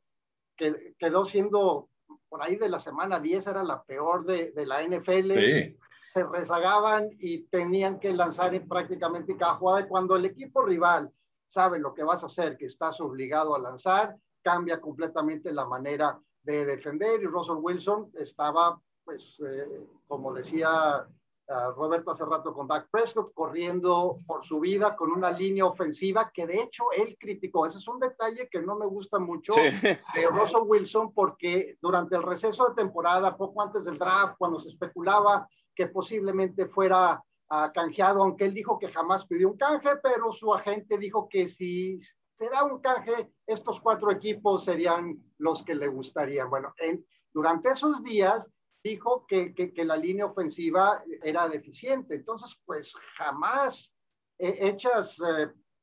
que- 0.55 0.95
quedó 0.97 1.25
siendo 1.25 1.89
por 2.29 2.41
ahí 2.41 2.55
de 2.55 2.69
la 2.69 2.79
semana 2.79 3.19
10 3.19 3.47
era 3.47 3.63
la 3.63 3.83
peor 3.83 4.25
de, 4.25 4.51
de 4.51 4.65
la 4.65 4.81
NFL 4.83 5.33
sí. 5.33 5.77
se 6.13 6.23
rezagaban 6.25 7.09
y 7.19 7.43
tenían 7.43 7.99
que 7.99 8.13
lanzar 8.13 8.55
en 8.55 8.67
prácticamente 8.67 9.35
cada 9.35 9.55
jugada. 9.55 9.81
Y 9.81 9.87
cuando 9.87 10.15
el 10.15 10.25
equipo 10.25 10.63
rival 10.65 11.11
sabe 11.45 11.79
lo 11.79 11.93
que 11.93 12.03
vas 12.03 12.23
a 12.23 12.27
hacer, 12.27 12.57
que 12.57 12.65
estás 12.65 12.99
obligado 13.01 13.53
a 13.55 13.59
lanzar, 13.59 14.15
cambia 14.47 14.79
completamente 14.79 15.51
la 15.51 15.65
manera 15.65 16.17
de 16.41 16.65
defender. 16.65 17.21
Y 17.21 17.25
Russell 17.25 17.57
Wilson 17.59 18.11
estaba, 18.13 18.81
pues, 19.03 19.35
eh, 19.45 19.85
como 20.07 20.33
decía 20.33 21.05
uh, 21.49 21.71
Roberto 21.75 22.11
hace 22.11 22.23
rato 22.23 22.53
con 22.53 22.65
Dak 22.65 22.87
Prescott, 22.89 23.33
corriendo 23.33 24.19
por 24.25 24.45
su 24.45 24.61
vida 24.61 24.95
con 24.95 25.11
una 25.11 25.31
línea 25.31 25.65
ofensiva 25.65 26.31
que 26.33 26.45
de 26.45 26.61
hecho 26.61 26.85
él 26.95 27.17
criticó. 27.19 27.65
Ese 27.65 27.79
es 27.79 27.87
un 27.89 27.99
detalle 27.99 28.47
que 28.49 28.61
no 28.61 28.77
me 28.77 28.85
gusta 28.85 29.19
mucho 29.19 29.51
Sí. 29.53 29.63
de 29.81 30.27
Russell 30.31 30.65
Wilson 30.65 31.13
porque 31.13 31.77
durante 31.81 32.15
el 32.15 32.23
receso 32.23 32.69
de 32.69 32.75
temporada, 32.75 33.35
poco 33.35 33.61
antes 33.61 33.83
del 33.83 33.97
draft, 33.97 34.37
cuando 34.37 34.61
se 34.61 34.69
especulaba 34.69 35.45
que 35.75 35.87
posiblemente 35.87 36.67
fuera 36.67 37.21
ah, 37.49 37.71
canjeado, 37.73 38.23
aunque 38.23 38.45
él 38.45 38.53
dijo 38.53 38.79
que 38.79 38.87
jamás 38.93 39.25
pidió 39.25 39.49
un 39.49 39.57
canje, 39.57 39.89
pero 40.01 40.31
su 40.31 40.53
agente 40.53 40.97
dijo 40.97 41.27
que 41.29 41.49
si 41.49 41.99
se 42.37 42.49
da 42.49 42.63
un 42.63 42.79
canje, 42.79 43.33
estos 43.47 43.81
cuatro 43.81 44.11
equipos 44.11 44.63
serían 44.63 45.19
los 45.39 45.63
que 45.63 45.73
le 45.73 45.87
gustarían. 45.87 46.49
Bueno, 46.49 46.71
en, 46.77 47.03
durante 47.33 47.71
esos 47.71 48.03
días 48.03 48.47
dijo 48.83 49.25
que, 49.27 49.55
que, 49.55 49.85
la 49.85 49.97
línea 49.97 50.27
ofensiva 50.27 51.03
era 51.23 51.49
deficiente, 51.49 52.13
entonces 52.13 52.55
pues 52.63 52.93
jamás 53.17 53.91
eh, 54.37 54.55
echas 54.61 55.17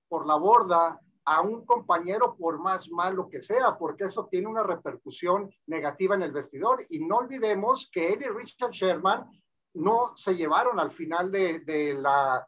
por 0.08 0.26
la 0.26 0.36
borda 0.36 1.00
a 1.24 1.40
un 1.40 1.66
compañero 1.66 2.36
por 2.36 2.60
más 2.60 2.88
malo 2.88 3.28
que 3.28 3.40
sea, 3.40 3.76
porque 3.76 4.04
eso 4.04 4.28
tiene 4.30 4.46
una 4.46 4.62
repercusión 4.62 5.50
negativa 5.66 6.14
en 6.14 6.22
el 6.22 6.32
vestidor. 6.32 6.86
Y 6.88 7.00
no 7.00 7.16
olvidemos 7.16 7.90
que 7.92 8.12
él 8.12 8.22
y 8.22 8.28
Richard 8.28 8.70
Sherman 8.70 9.28
no 9.74 10.16
se 10.16 10.36
llevaron 10.36 10.78
al 10.78 10.92
final 10.92 11.32
de, 11.32 11.60
de 11.60 11.94
la, 11.94 12.46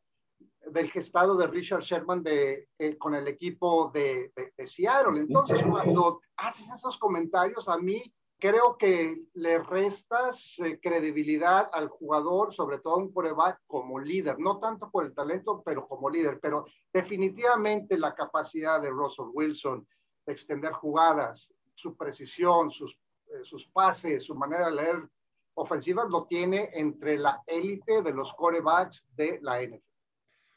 del 0.70 0.90
gestado 0.90 1.36
de 1.36 1.46
Richard 1.46 1.82
Sherman 1.82 2.22
de, 2.22 2.68
eh, 2.78 2.96
con 2.98 3.14
el 3.14 3.28
equipo 3.28 3.90
de, 3.92 4.32
de, 4.34 4.52
de, 4.56 4.66
Seattle. 4.66 5.20
Entonces, 5.20 5.62
cuando 5.62 6.20
haces 6.36 6.70
esos 6.72 6.98
comentarios, 6.98 7.68
a 7.68 7.78
mí 7.78 8.02
creo 8.38 8.76
que 8.76 9.22
le 9.34 9.58
restas 9.58 10.58
eh, 10.58 10.78
credibilidad 10.80 11.68
al 11.72 11.88
jugador, 11.88 12.52
sobre 12.52 12.78
todo 12.78 12.96
un 12.96 13.12
coreback 13.12 13.60
como 13.66 13.98
líder, 13.98 14.38
no 14.38 14.58
tanto 14.58 14.90
por 14.90 15.04
el 15.04 15.14
talento, 15.14 15.62
pero 15.64 15.86
como 15.86 16.10
líder. 16.10 16.38
Pero 16.40 16.66
definitivamente 16.92 17.98
la 17.98 18.14
capacidad 18.14 18.80
de 18.80 18.90
Russell 18.90 19.30
Wilson 19.32 19.86
de 20.26 20.32
extender 20.32 20.72
jugadas, 20.72 21.52
su 21.74 21.96
precisión, 21.96 22.70
sus, 22.70 22.98
eh, 23.28 23.44
sus 23.44 23.66
pases, 23.68 24.24
su 24.24 24.34
manera 24.34 24.66
de 24.66 24.72
leer 24.72 25.08
ofensivas, 25.54 26.06
lo 26.10 26.24
tiene 26.24 26.70
entre 26.72 27.18
la 27.18 27.42
élite 27.46 28.02
de 28.02 28.12
los 28.12 28.34
corebacks 28.34 29.06
de 29.14 29.38
la 29.42 29.62
NFL. 29.62 29.95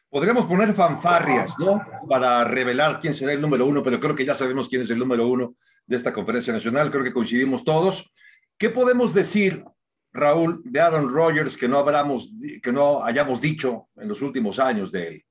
Podríamos 0.09 0.45
poner 0.45 0.73
fanfarrias, 0.73 1.57
¿no? 1.59 1.81
Para 2.07 2.43
revelar 2.43 2.99
quién 2.99 3.13
será 3.13 3.31
el 3.31 3.41
número 3.41 3.65
uno, 3.65 3.83
pero 3.83 3.99
creo 3.99 4.15
que 4.15 4.25
ya 4.25 4.33
sabemos 4.33 4.67
quién 4.67 4.81
es 4.81 4.89
el 4.89 4.97
número 4.97 5.27
uno 5.27 5.55
de 5.85 5.95
esta 5.95 6.11
conferencia 6.11 6.51
nacional. 6.51 6.89
Creo 6.89 7.03
que 7.03 7.13
coincidimos 7.13 7.63
todos. 7.63 8.11
¿Qué 8.57 8.69
podemos 8.69 9.13
decir, 9.13 9.63
Raúl, 10.11 10.61
de 10.65 10.81
Aaron 10.81 11.09
Rodgers 11.09 11.55
que 11.55 11.67
no, 11.67 11.77
hablamos, 11.77 12.33
que 12.63 12.71
no 12.71 13.03
hayamos 13.03 13.39
dicho 13.39 13.87
en 13.95 14.07
los 14.07 14.21
últimos 14.21 14.57
años 14.57 14.91
de 14.91 15.07
él? 15.07 15.25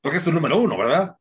Porque 0.00 0.16
es 0.16 0.24
tu 0.24 0.32
número 0.32 0.58
uno, 0.58 0.78
¿verdad? 0.78 1.16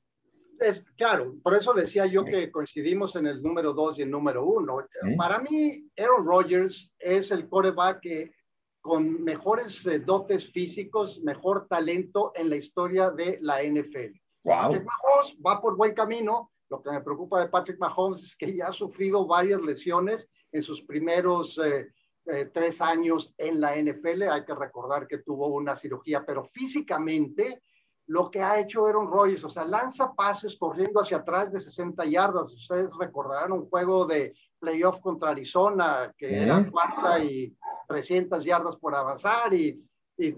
es, 0.60 0.84
claro, 0.96 1.36
por 1.44 1.56
eso 1.56 1.74
decía 1.74 2.06
yo 2.06 2.26
que 2.26 2.52
coincidimos 2.52 3.16
en 3.16 3.28
el 3.28 3.42
número 3.42 3.74
dos 3.74 3.98
y 3.98 4.04
el 4.04 4.10
número 4.12 4.46
uno. 4.46 4.80
Para 5.18 5.40
mí, 5.40 5.88
Aaron 5.98 6.26
Rodgers 6.26 6.94
es 7.00 7.32
el 7.32 7.48
coreback 7.48 8.00
que 8.02 8.32
con 8.82 9.24
mejores 9.24 9.86
eh, 9.86 10.00
dotes 10.00 10.52
físicos, 10.52 11.20
mejor 11.22 11.68
talento 11.68 12.32
en 12.36 12.50
la 12.50 12.56
historia 12.56 13.10
de 13.12 13.38
la 13.42 13.62
NFL. 13.62 14.18
Patrick 14.44 14.86
Mahomes 14.86 15.38
va 15.46 15.62
por 15.62 15.76
buen 15.76 15.94
camino. 15.94 16.52
Lo 16.70 16.82
que 16.82 16.92
me 16.92 17.02
preocupa 17.02 17.40
de 17.40 17.50
Patrick 17.50 17.80
Mahomes 17.80 18.22
es 18.22 18.36
que 18.36 18.56
ya 18.56 18.68
ha 18.68 18.74
sufrido 18.74 19.26
varias 19.26 19.62
lesiones 19.62 20.30
en 20.52 20.64
sus 20.64 20.82
primeros 20.82 21.58
eh, 21.58 21.88
eh, 22.26 22.50
tres 22.54 22.82
años 22.82 23.34
en 23.38 23.60
la 23.60 23.76
NFL. 23.76 24.24
Hay 24.24 24.46
que 24.46 24.56
recordar 24.56 25.08
que 25.08 25.20
tuvo 25.20 25.48
una 25.48 25.76
cirugía, 25.76 26.26
pero 26.26 26.44
físicamente 26.44 27.62
lo 28.08 28.32
que 28.32 28.42
ha 28.42 28.60
hecho 28.60 28.86
Aaron 28.86 29.12
Rodgers, 29.12 29.44
o 29.44 29.50
sea, 29.50 29.66
lanza 29.66 30.14
pases 30.14 30.56
corriendo 30.58 31.02
hacia 31.02 31.18
atrás 31.18 31.52
de 31.52 31.60
60 31.60 32.06
yardas. 32.06 32.54
Ustedes 32.54 32.92
recordarán 32.98 33.52
un 33.52 33.70
juego 33.70 34.06
de 34.06 34.34
playoff 34.60 35.00
contra 35.00 35.32
Arizona, 35.32 36.14
que 36.18 36.44
era 36.44 36.66
cuarta 36.72 37.20
y 37.20 37.56
300 37.88 38.44
yardas 38.44 38.76
por 38.76 38.96
avanzar 38.96 39.54
y, 39.54 39.84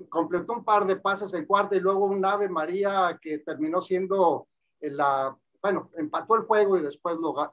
completó 0.09 0.51
un 0.51 0.65
par 0.65 0.85
de 0.85 0.97
pases 0.97 1.33
en 1.33 1.45
cuarta 1.45 1.73
y 1.73 1.79
luego 1.79 2.03
un 2.03 2.25
Ave 2.25 2.49
María 2.49 3.17
que 3.21 3.37
terminó 3.37 3.81
siendo 3.81 4.49
la, 4.81 5.33
bueno, 5.61 5.89
empató 5.95 6.35
el 6.35 6.41
juego 6.43 6.77
y 6.77 6.81
después 6.81 7.15
lo, 7.15 7.49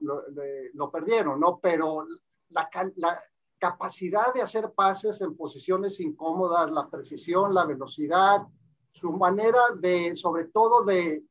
lo, 0.74 0.90
perdieron, 0.90 1.38
¿no? 1.38 1.60
Pero 1.62 2.04
la, 2.48 2.68
la 2.96 3.22
capacidad 3.58 4.34
de 4.34 4.42
hacer 4.42 4.72
pases 4.72 5.20
en 5.20 5.36
posiciones 5.36 6.00
incómodas, 6.00 6.70
la 6.72 6.88
precisión, 6.88 7.54
la 7.54 7.64
velocidad, 7.64 8.42
su 8.90 9.12
manera 9.12 9.60
de, 9.78 10.16
sobre 10.16 10.46
todo, 10.46 10.82
de 10.82 11.22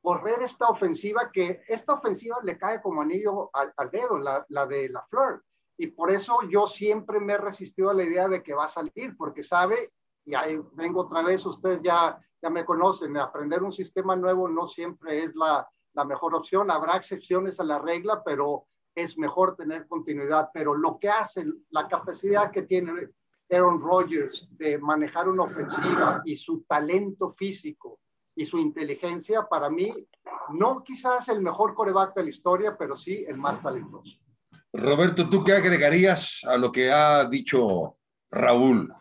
correr 0.00 0.42
esta 0.42 0.68
ofensiva, 0.68 1.30
que 1.32 1.62
esta 1.68 1.94
ofensiva 1.94 2.38
le 2.42 2.56
cae 2.56 2.80
como 2.80 3.02
anillo 3.02 3.50
al, 3.52 3.90
dedo, 3.90 4.18
la, 4.18 4.44
la, 4.48 4.66
de 4.66 4.88
la 4.88 5.02
Fleur. 5.04 5.42
Y 5.78 5.86
por 5.86 6.10
eso 6.10 6.40
yo 6.50 6.66
siempre 6.66 7.20
me 7.20 7.34
he 7.34 7.38
resistido 7.38 7.90
a 7.90 7.94
la 7.94 8.02
idea 8.02 8.28
de 8.28 8.42
que 8.42 8.52
va 8.52 8.64
a 8.64 8.68
salir, 8.68 9.16
porque 9.16 9.44
sabe, 9.44 9.92
y 10.24 10.34
ahí 10.34 10.58
vengo 10.72 11.02
otra 11.02 11.22
vez, 11.22 11.46
ustedes 11.46 11.80
ya, 11.82 12.20
ya 12.42 12.50
me 12.50 12.64
conocen, 12.64 13.16
aprender 13.16 13.62
un 13.62 13.72
sistema 13.72 14.16
nuevo 14.16 14.48
no 14.48 14.66
siempre 14.66 15.22
es 15.22 15.36
la, 15.36 15.66
la 15.94 16.04
mejor 16.04 16.34
opción, 16.34 16.70
habrá 16.70 16.96
excepciones 16.96 17.60
a 17.60 17.64
la 17.64 17.78
regla, 17.78 18.22
pero 18.24 18.66
es 18.94 19.16
mejor 19.16 19.54
tener 19.54 19.86
continuidad. 19.86 20.50
Pero 20.52 20.74
lo 20.74 20.98
que 20.98 21.08
hace, 21.08 21.46
la 21.70 21.86
capacidad 21.86 22.50
que 22.50 22.62
tiene 22.62 23.10
Aaron 23.48 23.80
Rodgers 23.80 24.48
de 24.58 24.78
manejar 24.78 25.28
una 25.28 25.44
ofensiva 25.44 26.22
y 26.24 26.34
su 26.34 26.64
talento 26.64 27.32
físico 27.34 28.00
y 28.34 28.44
su 28.46 28.58
inteligencia, 28.58 29.48
para 29.48 29.70
mí, 29.70 29.92
no 30.50 30.82
quizás 30.82 31.28
el 31.28 31.40
mejor 31.40 31.74
coreback 31.74 32.14
de 32.14 32.24
la 32.24 32.28
historia, 32.28 32.76
pero 32.76 32.96
sí 32.96 33.24
el 33.26 33.36
más 33.36 33.62
talentoso. 33.62 34.18
Roberto, 34.72 35.30
¿tú 35.30 35.42
qué 35.42 35.52
agregarías 35.52 36.44
a 36.44 36.58
lo 36.58 36.70
que 36.70 36.90
ha 36.90 37.24
dicho 37.24 37.96
Raúl? 38.30 38.92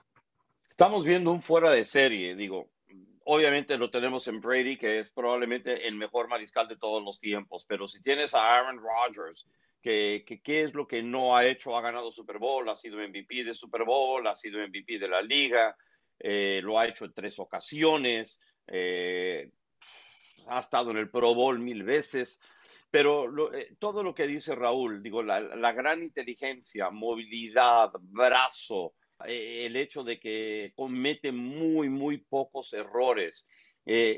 Estamos 0.70 1.06
viendo 1.06 1.32
un 1.32 1.42
fuera 1.42 1.72
de 1.72 1.84
serie, 1.84 2.36
digo. 2.36 2.70
Obviamente 3.26 3.78
lo 3.78 3.90
tenemos 3.90 4.26
en 4.30 4.40
Brady, 4.40 4.78
que 4.78 5.00
es 5.00 5.12
probablemente 5.12 5.86
el 5.86 5.96
mejor 5.96 6.30
mariscal 6.30 6.70
de 6.70 6.78
todos 6.78 7.04
los 7.04 7.20
tiempos, 7.20 7.66
pero 7.68 7.86
si 7.86 8.02
tienes 8.02 8.34
a 8.34 8.56
Aaron 8.56 8.80
Rodgers, 8.80 9.46
que, 9.82 10.24
qué 10.42 10.62
es 10.62 10.74
lo 10.74 10.88
que 10.88 11.04
no 11.04 11.36
ha 11.36 11.46
hecho, 11.46 11.76
ha 11.76 11.82
ganado 11.82 12.14
Super 12.14 12.38
Bowl, 12.38 12.70
ha 12.70 12.76
sido 12.76 13.06
MVP 13.06 13.44
de 13.44 13.54
Super 13.54 13.84
Bowl, 13.84 14.26
ha 14.26 14.36
sido 14.36 14.66
MVP 14.66 15.00
de 15.00 15.10
la 15.10 15.22
liga, 15.22 15.76
eh, 16.18 16.62
lo 16.64 16.80
ha 16.80 16.88
hecho 16.88 17.04
en 17.04 17.14
tres 17.14 17.38
ocasiones, 17.40 18.40
eh, 18.68 19.52
ha 20.48 20.60
estado 20.60 20.92
en 20.92 20.98
el 20.98 21.10
Pro 21.10 21.36
Bowl 21.36 21.60
mil 21.60 21.84
veces, 21.84 22.42
pero 22.90 23.54
eh, 23.54 23.76
todo 23.80 24.04
lo 24.04 24.14
que 24.14 24.28
dice 24.28 24.56
Raúl, 24.56 25.04
digo, 25.04 25.24
la, 25.24 25.40
la 25.40 25.72
gran 25.74 26.04
inteligencia, 26.04 26.90
movilidad, 26.90 27.92
brazo, 28.00 28.94
el 29.26 29.76
hecho 29.76 30.04
de 30.04 30.20
que 30.20 30.74
comete 30.76 31.32
muy, 31.32 31.90
muy 31.90 32.18
pocos 32.18 32.74
errores, 32.74 33.48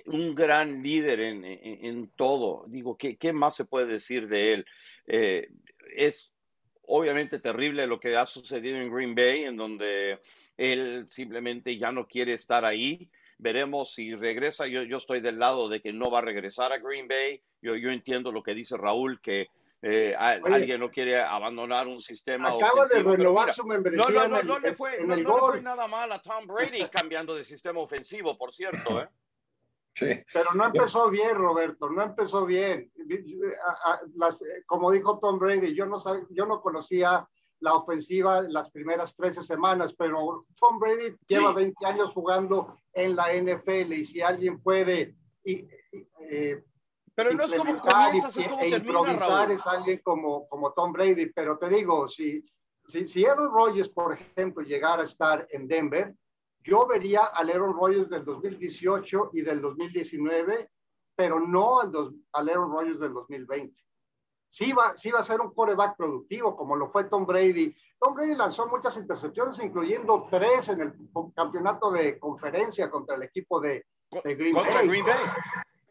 un 0.08 0.34
gran 0.34 0.82
líder 0.82 1.20
en, 1.20 1.46
en, 1.46 2.10
todo. 2.16 2.66
Digo, 2.68 2.98
¿qué, 2.98 3.18
¿qué, 3.18 3.32
más 3.32 3.56
se 3.56 3.66
puede 3.66 3.86
decir 3.86 4.28
de 4.28 4.54
él? 4.54 4.66
Eh, 5.10 5.48
es 5.96 6.36
obviamente 6.84 7.40
terrible 7.40 7.88
lo 7.88 8.00
que 8.00 8.16
ha 8.16 8.26
sucedido 8.26 8.78
en 8.78 8.94
Green 8.94 9.16
Bay, 9.16 9.44
en 9.44 9.58
donde 9.58 10.20
él 10.58 11.06
simplemente 11.08 11.78
ya 11.78 11.92
no 11.92 12.08
quiere 12.08 12.34
estar 12.34 12.66
ahí. 12.66 13.10
Veremos 13.40 13.94
si 13.94 14.14
regresa. 14.16 14.68
Yo, 14.68 14.84
yo 14.84 14.98
estoy 14.98 15.22
del 15.22 15.40
lado 15.40 15.70
de 15.70 15.82
que 15.82 15.94
no 15.94 16.12
va 16.12 16.20
a 16.20 16.24
regresar 16.24 16.72
a 16.72 16.78
Green 16.78 17.08
Bay. 17.08 17.42
Yo, 17.62 17.76
yo 17.76 17.90
entiendo 17.90 18.32
lo 18.32 18.44
que 18.44 18.54
dice 18.54 18.78
Raúl, 18.78 19.20
que 19.22 19.48
eh, 19.82 20.14
alguien 20.18 20.82
no 20.82 20.92
quiere 20.92 21.22
abandonar 21.22 21.88
un 21.88 22.02
sistema. 22.02 22.50
Acaba 22.50 22.86
de 22.86 23.02
renovar 23.02 23.54
su 23.54 23.64
membresía. 23.64 24.04
No, 24.10 24.28
no, 24.28 24.44
no, 24.44 24.60
le 24.60 24.76
fue, 24.76 25.02
no, 25.06 25.16
le 25.16 25.24
fue 25.24 25.62
nada 25.62 25.88
mal 25.88 26.12
a 26.12 26.22
Tom 26.22 26.46
Brady 26.46 26.86
cambiando 26.92 27.34
de 27.34 27.46
sistema 27.46 27.80
ofensivo, 27.80 28.38
por 28.38 28.52
cierto. 28.52 29.02
¿eh? 29.02 29.10
Pero 30.34 30.54
no 30.54 30.66
empezó 30.66 31.10
bien, 31.10 31.36
Roberto, 31.36 31.90
no 31.90 32.04
empezó 32.04 32.46
bien. 32.46 32.92
como 34.66 34.92
dijo 34.92 35.18
Tom 35.20 35.40
Brady, 35.40 35.74
yo 35.74 35.86
no, 35.86 36.02
yo 36.30 36.46
no 36.46 36.62
conocía 36.62 37.28
la 37.62 37.74
ofensiva 37.74 38.42
las 38.42 38.70
primeras 38.72 39.16
13 39.16 39.44
semanas, 39.44 39.94
pero 39.98 40.42
Tom 40.60 40.80
Brady 40.80 41.16
lleva 41.28 41.54
20 41.54 41.86
años 41.86 42.12
jugando 42.14 42.78
en 43.00 43.16
la 43.16 43.34
NFL 43.34 43.94
y 43.94 44.06
si 44.06 44.22
alguien 44.22 44.62
puede 44.62 45.16
eh, 45.44 46.64
pero 47.20 47.32
no 47.32 47.44
es 47.44 47.54
como 47.54 48.62
e 48.62 48.70
improvisar 48.70 49.52
es 49.52 49.68
alguien 49.68 50.00
como, 50.06 50.48
como 50.48 50.72
Tom 50.72 50.94
Brady, 50.94 51.26
pero 51.36 51.58
te 51.58 51.68
digo, 51.68 52.08
si, 52.08 52.46
si, 52.88 53.10
si 53.10 53.26
Aaron 53.26 53.52
Rodgers, 53.52 53.90
por 53.90 54.14
ejemplo, 54.14 54.64
llegara 54.64 55.02
a 55.02 55.06
estar 55.06 55.46
en 55.52 55.68
Denver, 55.68 56.16
yo 56.64 56.88
vería 56.88 57.26
al 57.26 57.50
Aaron 57.50 57.74
Rodgers 57.74 58.10
del 58.10 58.24
2018 58.24 59.32
y 59.34 59.42
del 59.42 59.60
2019, 59.60 60.70
pero 61.14 61.42
no 61.42 61.82
al, 61.82 61.92
dos, 61.92 62.14
al 62.32 62.48
Aaron 62.48 62.72
Rodgers 62.72 63.00
del 63.02 63.12
2020. 63.12 63.82
Sí 64.50 64.74
va, 64.74 64.98
sí 64.98 65.12
va 65.12 65.20
a 65.20 65.24
ser 65.24 65.40
un 65.42 65.52
quarterback 65.52 65.96
productivo, 65.96 66.56
como 66.58 66.76
lo 66.76 66.90
fue 66.90 67.04
Tom 67.04 67.26
Brady. 67.26 67.76
Tom 68.00 68.16
Brady 68.16 68.36
lanzó 68.36 68.68
muchas 68.68 68.98
intercepciones, 68.98 69.60
incluyendo 69.60 70.28
tres 70.30 70.70
en 70.70 70.82
el 70.82 70.94
campeonato 71.36 71.92
de 71.92 72.18
conferencia 72.18 72.90
contra 72.90 73.16
el 73.16 73.24
equipo 73.24 73.60
de, 73.60 73.86
Green, 74.24 74.56
Bay. 74.56 74.90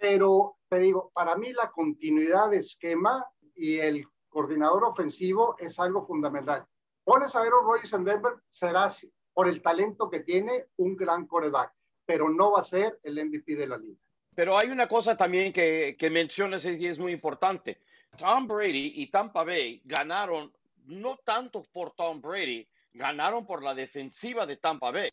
Pero 0.00 0.56
te 0.68 0.80
digo, 0.80 1.10
para 1.14 1.36
mí 1.36 1.52
la 1.52 1.70
continuidad 1.70 2.50
de 2.50 2.58
esquema 2.58 3.24
y 3.54 3.78
el 3.78 4.04
coordinador 4.28 4.84
ofensivo 4.84 5.56
es 5.58 5.78
algo 5.78 6.04
fundamental. 6.04 6.64
Pones 7.04 7.34
a 7.36 7.40
Aaron 7.40 7.64
Rodgers 7.64 7.92
en 7.92 8.04
Denver, 8.04 8.32
serás 8.48 9.06
por 9.32 9.48
el 9.48 9.62
talento 9.62 10.10
que 10.10 10.20
tiene, 10.20 10.66
un 10.76 10.96
gran 10.96 11.26
coreback, 11.26 11.72
pero 12.04 12.28
no 12.28 12.52
va 12.52 12.60
a 12.60 12.64
ser 12.64 12.98
el 13.04 13.24
MVP 13.24 13.54
de 13.54 13.66
la 13.68 13.78
liga. 13.78 14.00
Pero 14.34 14.58
hay 14.58 14.68
una 14.68 14.88
cosa 14.88 15.16
también 15.16 15.52
que, 15.52 15.96
que 15.98 16.10
mencionas 16.10 16.64
y 16.64 16.86
es 16.86 16.98
muy 16.98 17.12
importante. 17.12 17.80
Tom 18.16 18.46
Brady 18.46 18.94
y 18.96 19.10
Tampa 19.10 19.44
Bay 19.44 19.80
ganaron 19.84 20.52
no 20.86 21.18
tanto 21.18 21.64
por 21.72 21.92
Tom 21.92 22.20
Brady, 22.20 22.66
ganaron 22.92 23.46
por 23.46 23.62
la 23.62 23.74
defensiva 23.74 24.46
de 24.46 24.56
Tampa 24.56 24.90
Bay. 24.90 25.10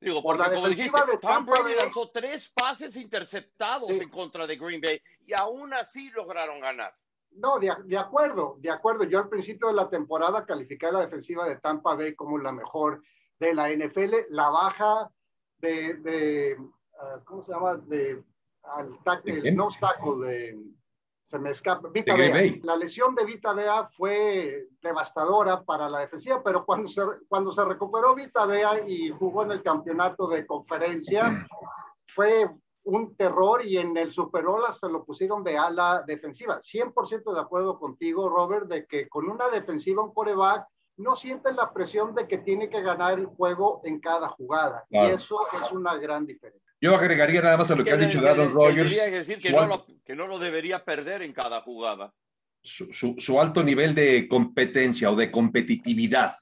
Digo, 0.00 0.22
por 0.22 0.38
la 0.38 0.48
defensiva 0.48 1.04
de 1.04 1.16
Tom 1.18 1.46
Brady 1.46 1.76
lanzó 1.80 2.10
tres 2.10 2.52
pases 2.54 2.96
interceptados 2.96 3.90
en 3.90 4.10
contra 4.10 4.46
de 4.46 4.56
Green 4.56 4.80
Bay 4.80 5.00
y 5.26 5.32
aún 5.32 5.72
así 5.72 6.10
lograron 6.10 6.60
ganar. 6.60 6.94
No, 7.30 7.58
de, 7.58 7.70
acuerdo, 7.98 8.56
de 8.60 8.70
acuerdo. 8.70 9.04
Yo 9.04 9.18
al 9.18 9.28
principio 9.28 9.68
de 9.68 9.74
la 9.74 9.88
temporada 9.88 10.44
calificé 10.44 10.92
la 10.92 11.00
defensiva 11.00 11.48
de 11.48 11.56
Tampa 11.56 11.94
Bay 11.94 12.14
como 12.14 12.38
la 12.38 12.52
mejor 12.52 13.02
de 13.40 13.54
la 13.54 13.70
NFL. 13.70 14.14
La 14.28 14.50
baja 14.50 15.10
de, 15.58 16.56
ah, 17.00 17.20
¿cómo 17.24 17.42
se 17.42 17.52
llama? 17.52 17.76
De, 17.76 18.22
al 18.62 18.98
tackle, 19.02 19.50
no 19.52 19.68
tackle, 19.80 20.26
de, 20.26 20.58
se 21.26 21.38
me 21.38 21.50
escapa, 21.50 21.88
Vita 21.88 22.14
Bea. 22.14 22.54
La 22.62 22.76
lesión 22.76 23.14
de 23.14 23.24
Vita 23.24 23.52
Bea 23.52 23.88
fue 23.88 24.68
devastadora 24.82 25.62
para 25.62 25.88
la 25.88 26.00
defensiva, 26.00 26.42
pero 26.42 26.64
cuando 26.64 26.88
se, 26.88 27.02
cuando 27.28 27.52
se 27.52 27.64
recuperó 27.64 28.14
Vita 28.14 28.44
Bea 28.46 28.86
y 28.86 29.10
jugó 29.10 29.42
en 29.42 29.52
el 29.52 29.62
campeonato 29.62 30.28
de 30.28 30.46
conferencia, 30.46 31.46
fue 32.06 32.48
un 32.84 33.16
terror 33.16 33.64
y 33.64 33.78
en 33.78 33.96
el 33.96 34.12
Super 34.12 34.44
Bowl 34.44 34.62
se 34.78 34.88
lo 34.88 35.04
pusieron 35.04 35.42
de 35.42 35.56
ala 35.56 36.04
defensiva. 36.06 36.60
100% 36.60 37.32
de 37.32 37.40
acuerdo 37.40 37.78
contigo, 37.78 38.28
Robert, 38.28 38.66
de 38.66 38.86
que 38.86 39.08
con 39.08 39.28
una 39.28 39.48
defensiva, 39.48 40.04
un 40.04 40.12
coreback, 40.12 40.66
no 40.96 41.16
siente 41.16 41.52
la 41.52 41.72
presión 41.72 42.14
de 42.14 42.28
que 42.28 42.38
tiene 42.38 42.68
que 42.68 42.82
ganar 42.82 43.18
el 43.18 43.26
juego 43.26 43.80
en 43.84 43.98
cada 44.00 44.28
jugada. 44.28 44.84
Y 44.90 44.98
eso 44.98 45.38
es 45.60 45.72
una 45.72 45.96
gran 45.96 46.24
diferencia. 46.26 46.63
Yo 46.84 46.94
agregaría 46.94 47.40
nada 47.40 47.56
más 47.56 47.70
a 47.70 47.76
lo 47.76 47.82
que, 47.82 47.92
ha 47.92 47.96
dicho 47.96 48.18
Aaron 48.18 48.52
Rodgers. 48.52 48.94
decir 48.94 49.38
que 49.38 49.50
no, 49.50 49.66
lo, 49.66 49.86
que 50.04 50.14
no, 50.14 50.26
lo, 50.26 50.38
debería 50.38 50.84
perder 50.84 51.22
en 51.22 51.32
cada 51.32 51.62
jugada. 51.62 52.12
Su, 52.60 52.92
su, 52.92 53.14
su, 53.16 53.40
alto 53.40 53.64
nivel 53.64 53.94
de 53.94 54.28
competencia 54.28 55.10
o 55.10 55.16
de 55.16 55.30
competitividad. 55.30 56.34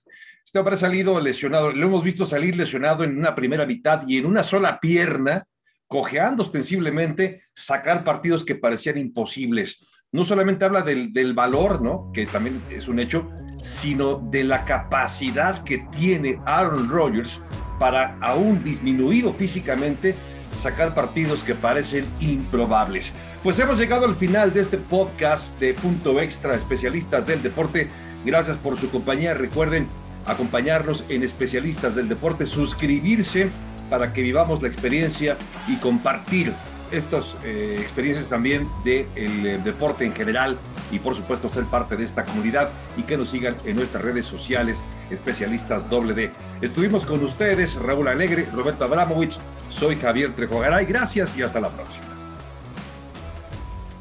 Este 0.45 0.59
hombre 0.59 0.75
ha 0.75 0.79
salido 0.79 1.21
lesionado, 1.21 1.71
lo 1.71 1.87
hemos 1.87 2.03
visto 2.03 2.25
salir 2.25 2.57
lesionado 2.57 3.05
en 3.05 3.17
una 3.17 3.37
primera 3.37 3.67
mitad 3.67 4.03
y 4.05 4.19
en 4.19 4.27
una 4.27 4.43
sola 4.43 4.81
pierna 4.81 5.45
cojeando 5.87 6.43
ostensiblemente, 6.43 7.45
sacar 7.55 8.03
partidos 8.03 8.45
que 8.45 8.57
parecían 8.57 8.99
imposibles. 8.99 9.79
No 10.11 10.25
solamente 10.25 10.65
habla 10.65 10.83
del, 10.83 11.13
del 11.13 11.35
valor, 11.35 11.83
¿no? 11.83 12.11
Que 12.13 12.27
también 12.27 12.61
es 12.69 12.89
un 12.89 12.99
hecho, 12.99 13.31
sino 13.61 14.17
de 14.17 14.43
la 14.43 14.65
capacidad 14.65 15.63
que 15.63 15.87
tiene 15.93 16.41
Aaron 16.47 16.89
Rodgers 16.89 17.41
para, 17.83 18.17
aún 18.21 18.63
disminuido 18.63 19.35
físicamente, 19.35 20.15
sacar 20.57 20.95
partidos 20.95 21.43
que 21.43 21.57
parecen 21.57 22.05
improbables. 22.21 23.13
Pues 23.43 23.59
hemos 23.59 23.77
llegado 23.77 24.05
al 24.05 24.15
final 24.15 24.53
de 24.53 24.61
este 24.61 24.79
podcast 24.79 25.59
de 25.59 25.75
Punto 25.75 26.21
Extra, 26.21 26.55
especialistas 26.55 27.27
del 27.27 27.43
deporte. 27.43 27.89
Gracias 28.25 28.57
por 28.57 28.77
su 28.77 28.89
compañía. 28.89 29.35
Recuerden 29.35 29.89
acompañarnos 30.27 31.03
en 31.09 31.25
Especialistas 31.25 31.97
del 31.97 32.09
Deporte, 32.09 32.47
suscribirse 32.47 33.51
para 33.91 34.13
que 34.13 34.23
vivamos 34.23 34.63
la 34.63 34.69
experiencia 34.69 35.37
y 35.67 35.75
compartir 35.79 36.53
estas 36.93 37.35
eh, 37.45 37.77
experiencias 37.81 38.29
también 38.29 38.69
del 38.85 39.07
de 39.15 39.55
eh, 39.55 39.61
deporte 39.65 40.05
en 40.05 40.13
general 40.13 40.57
y 40.91 40.99
por 40.99 41.15
supuesto 41.15 41.49
ser 41.49 41.65
parte 41.65 41.97
de 41.97 42.05
esta 42.05 42.25
comunidad 42.25 42.69
y 42.97 43.03
que 43.03 43.17
nos 43.17 43.31
sigan 43.31 43.57
en 43.65 43.77
nuestras 43.77 44.03
redes 44.03 44.27
sociales 44.27 44.83
especialistas 45.11 45.89
doble 45.89 46.15
D. 46.15 46.31
Estuvimos 46.61 47.07
con 47.07 47.25
ustedes 47.25 47.77
Raúl 47.77 48.09
Alegre, 48.09 48.47
Roberto 48.53 48.85
Abramovich, 48.85 49.39
soy 49.71 49.97
Javier 49.97 50.33
Trejogaray, 50.33 50.85
gracias 50.85 51.37
y 51.37 51.43
hasta 51.43 51.61
la 51.61 51.71
próxima. 51.71 52.07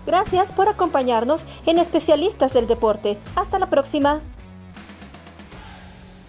Gracias 0.05 0.51
por 0.51 0.67
acompañarnos 0.67 1.45
en 1.65 1.77
Especialistas 1.77 2.53
del 2.53 2.67
Deporte. 2.67 3.17
Hasta 3.35 3.59
la 3.59 3.67
próxima. 3.67 4.21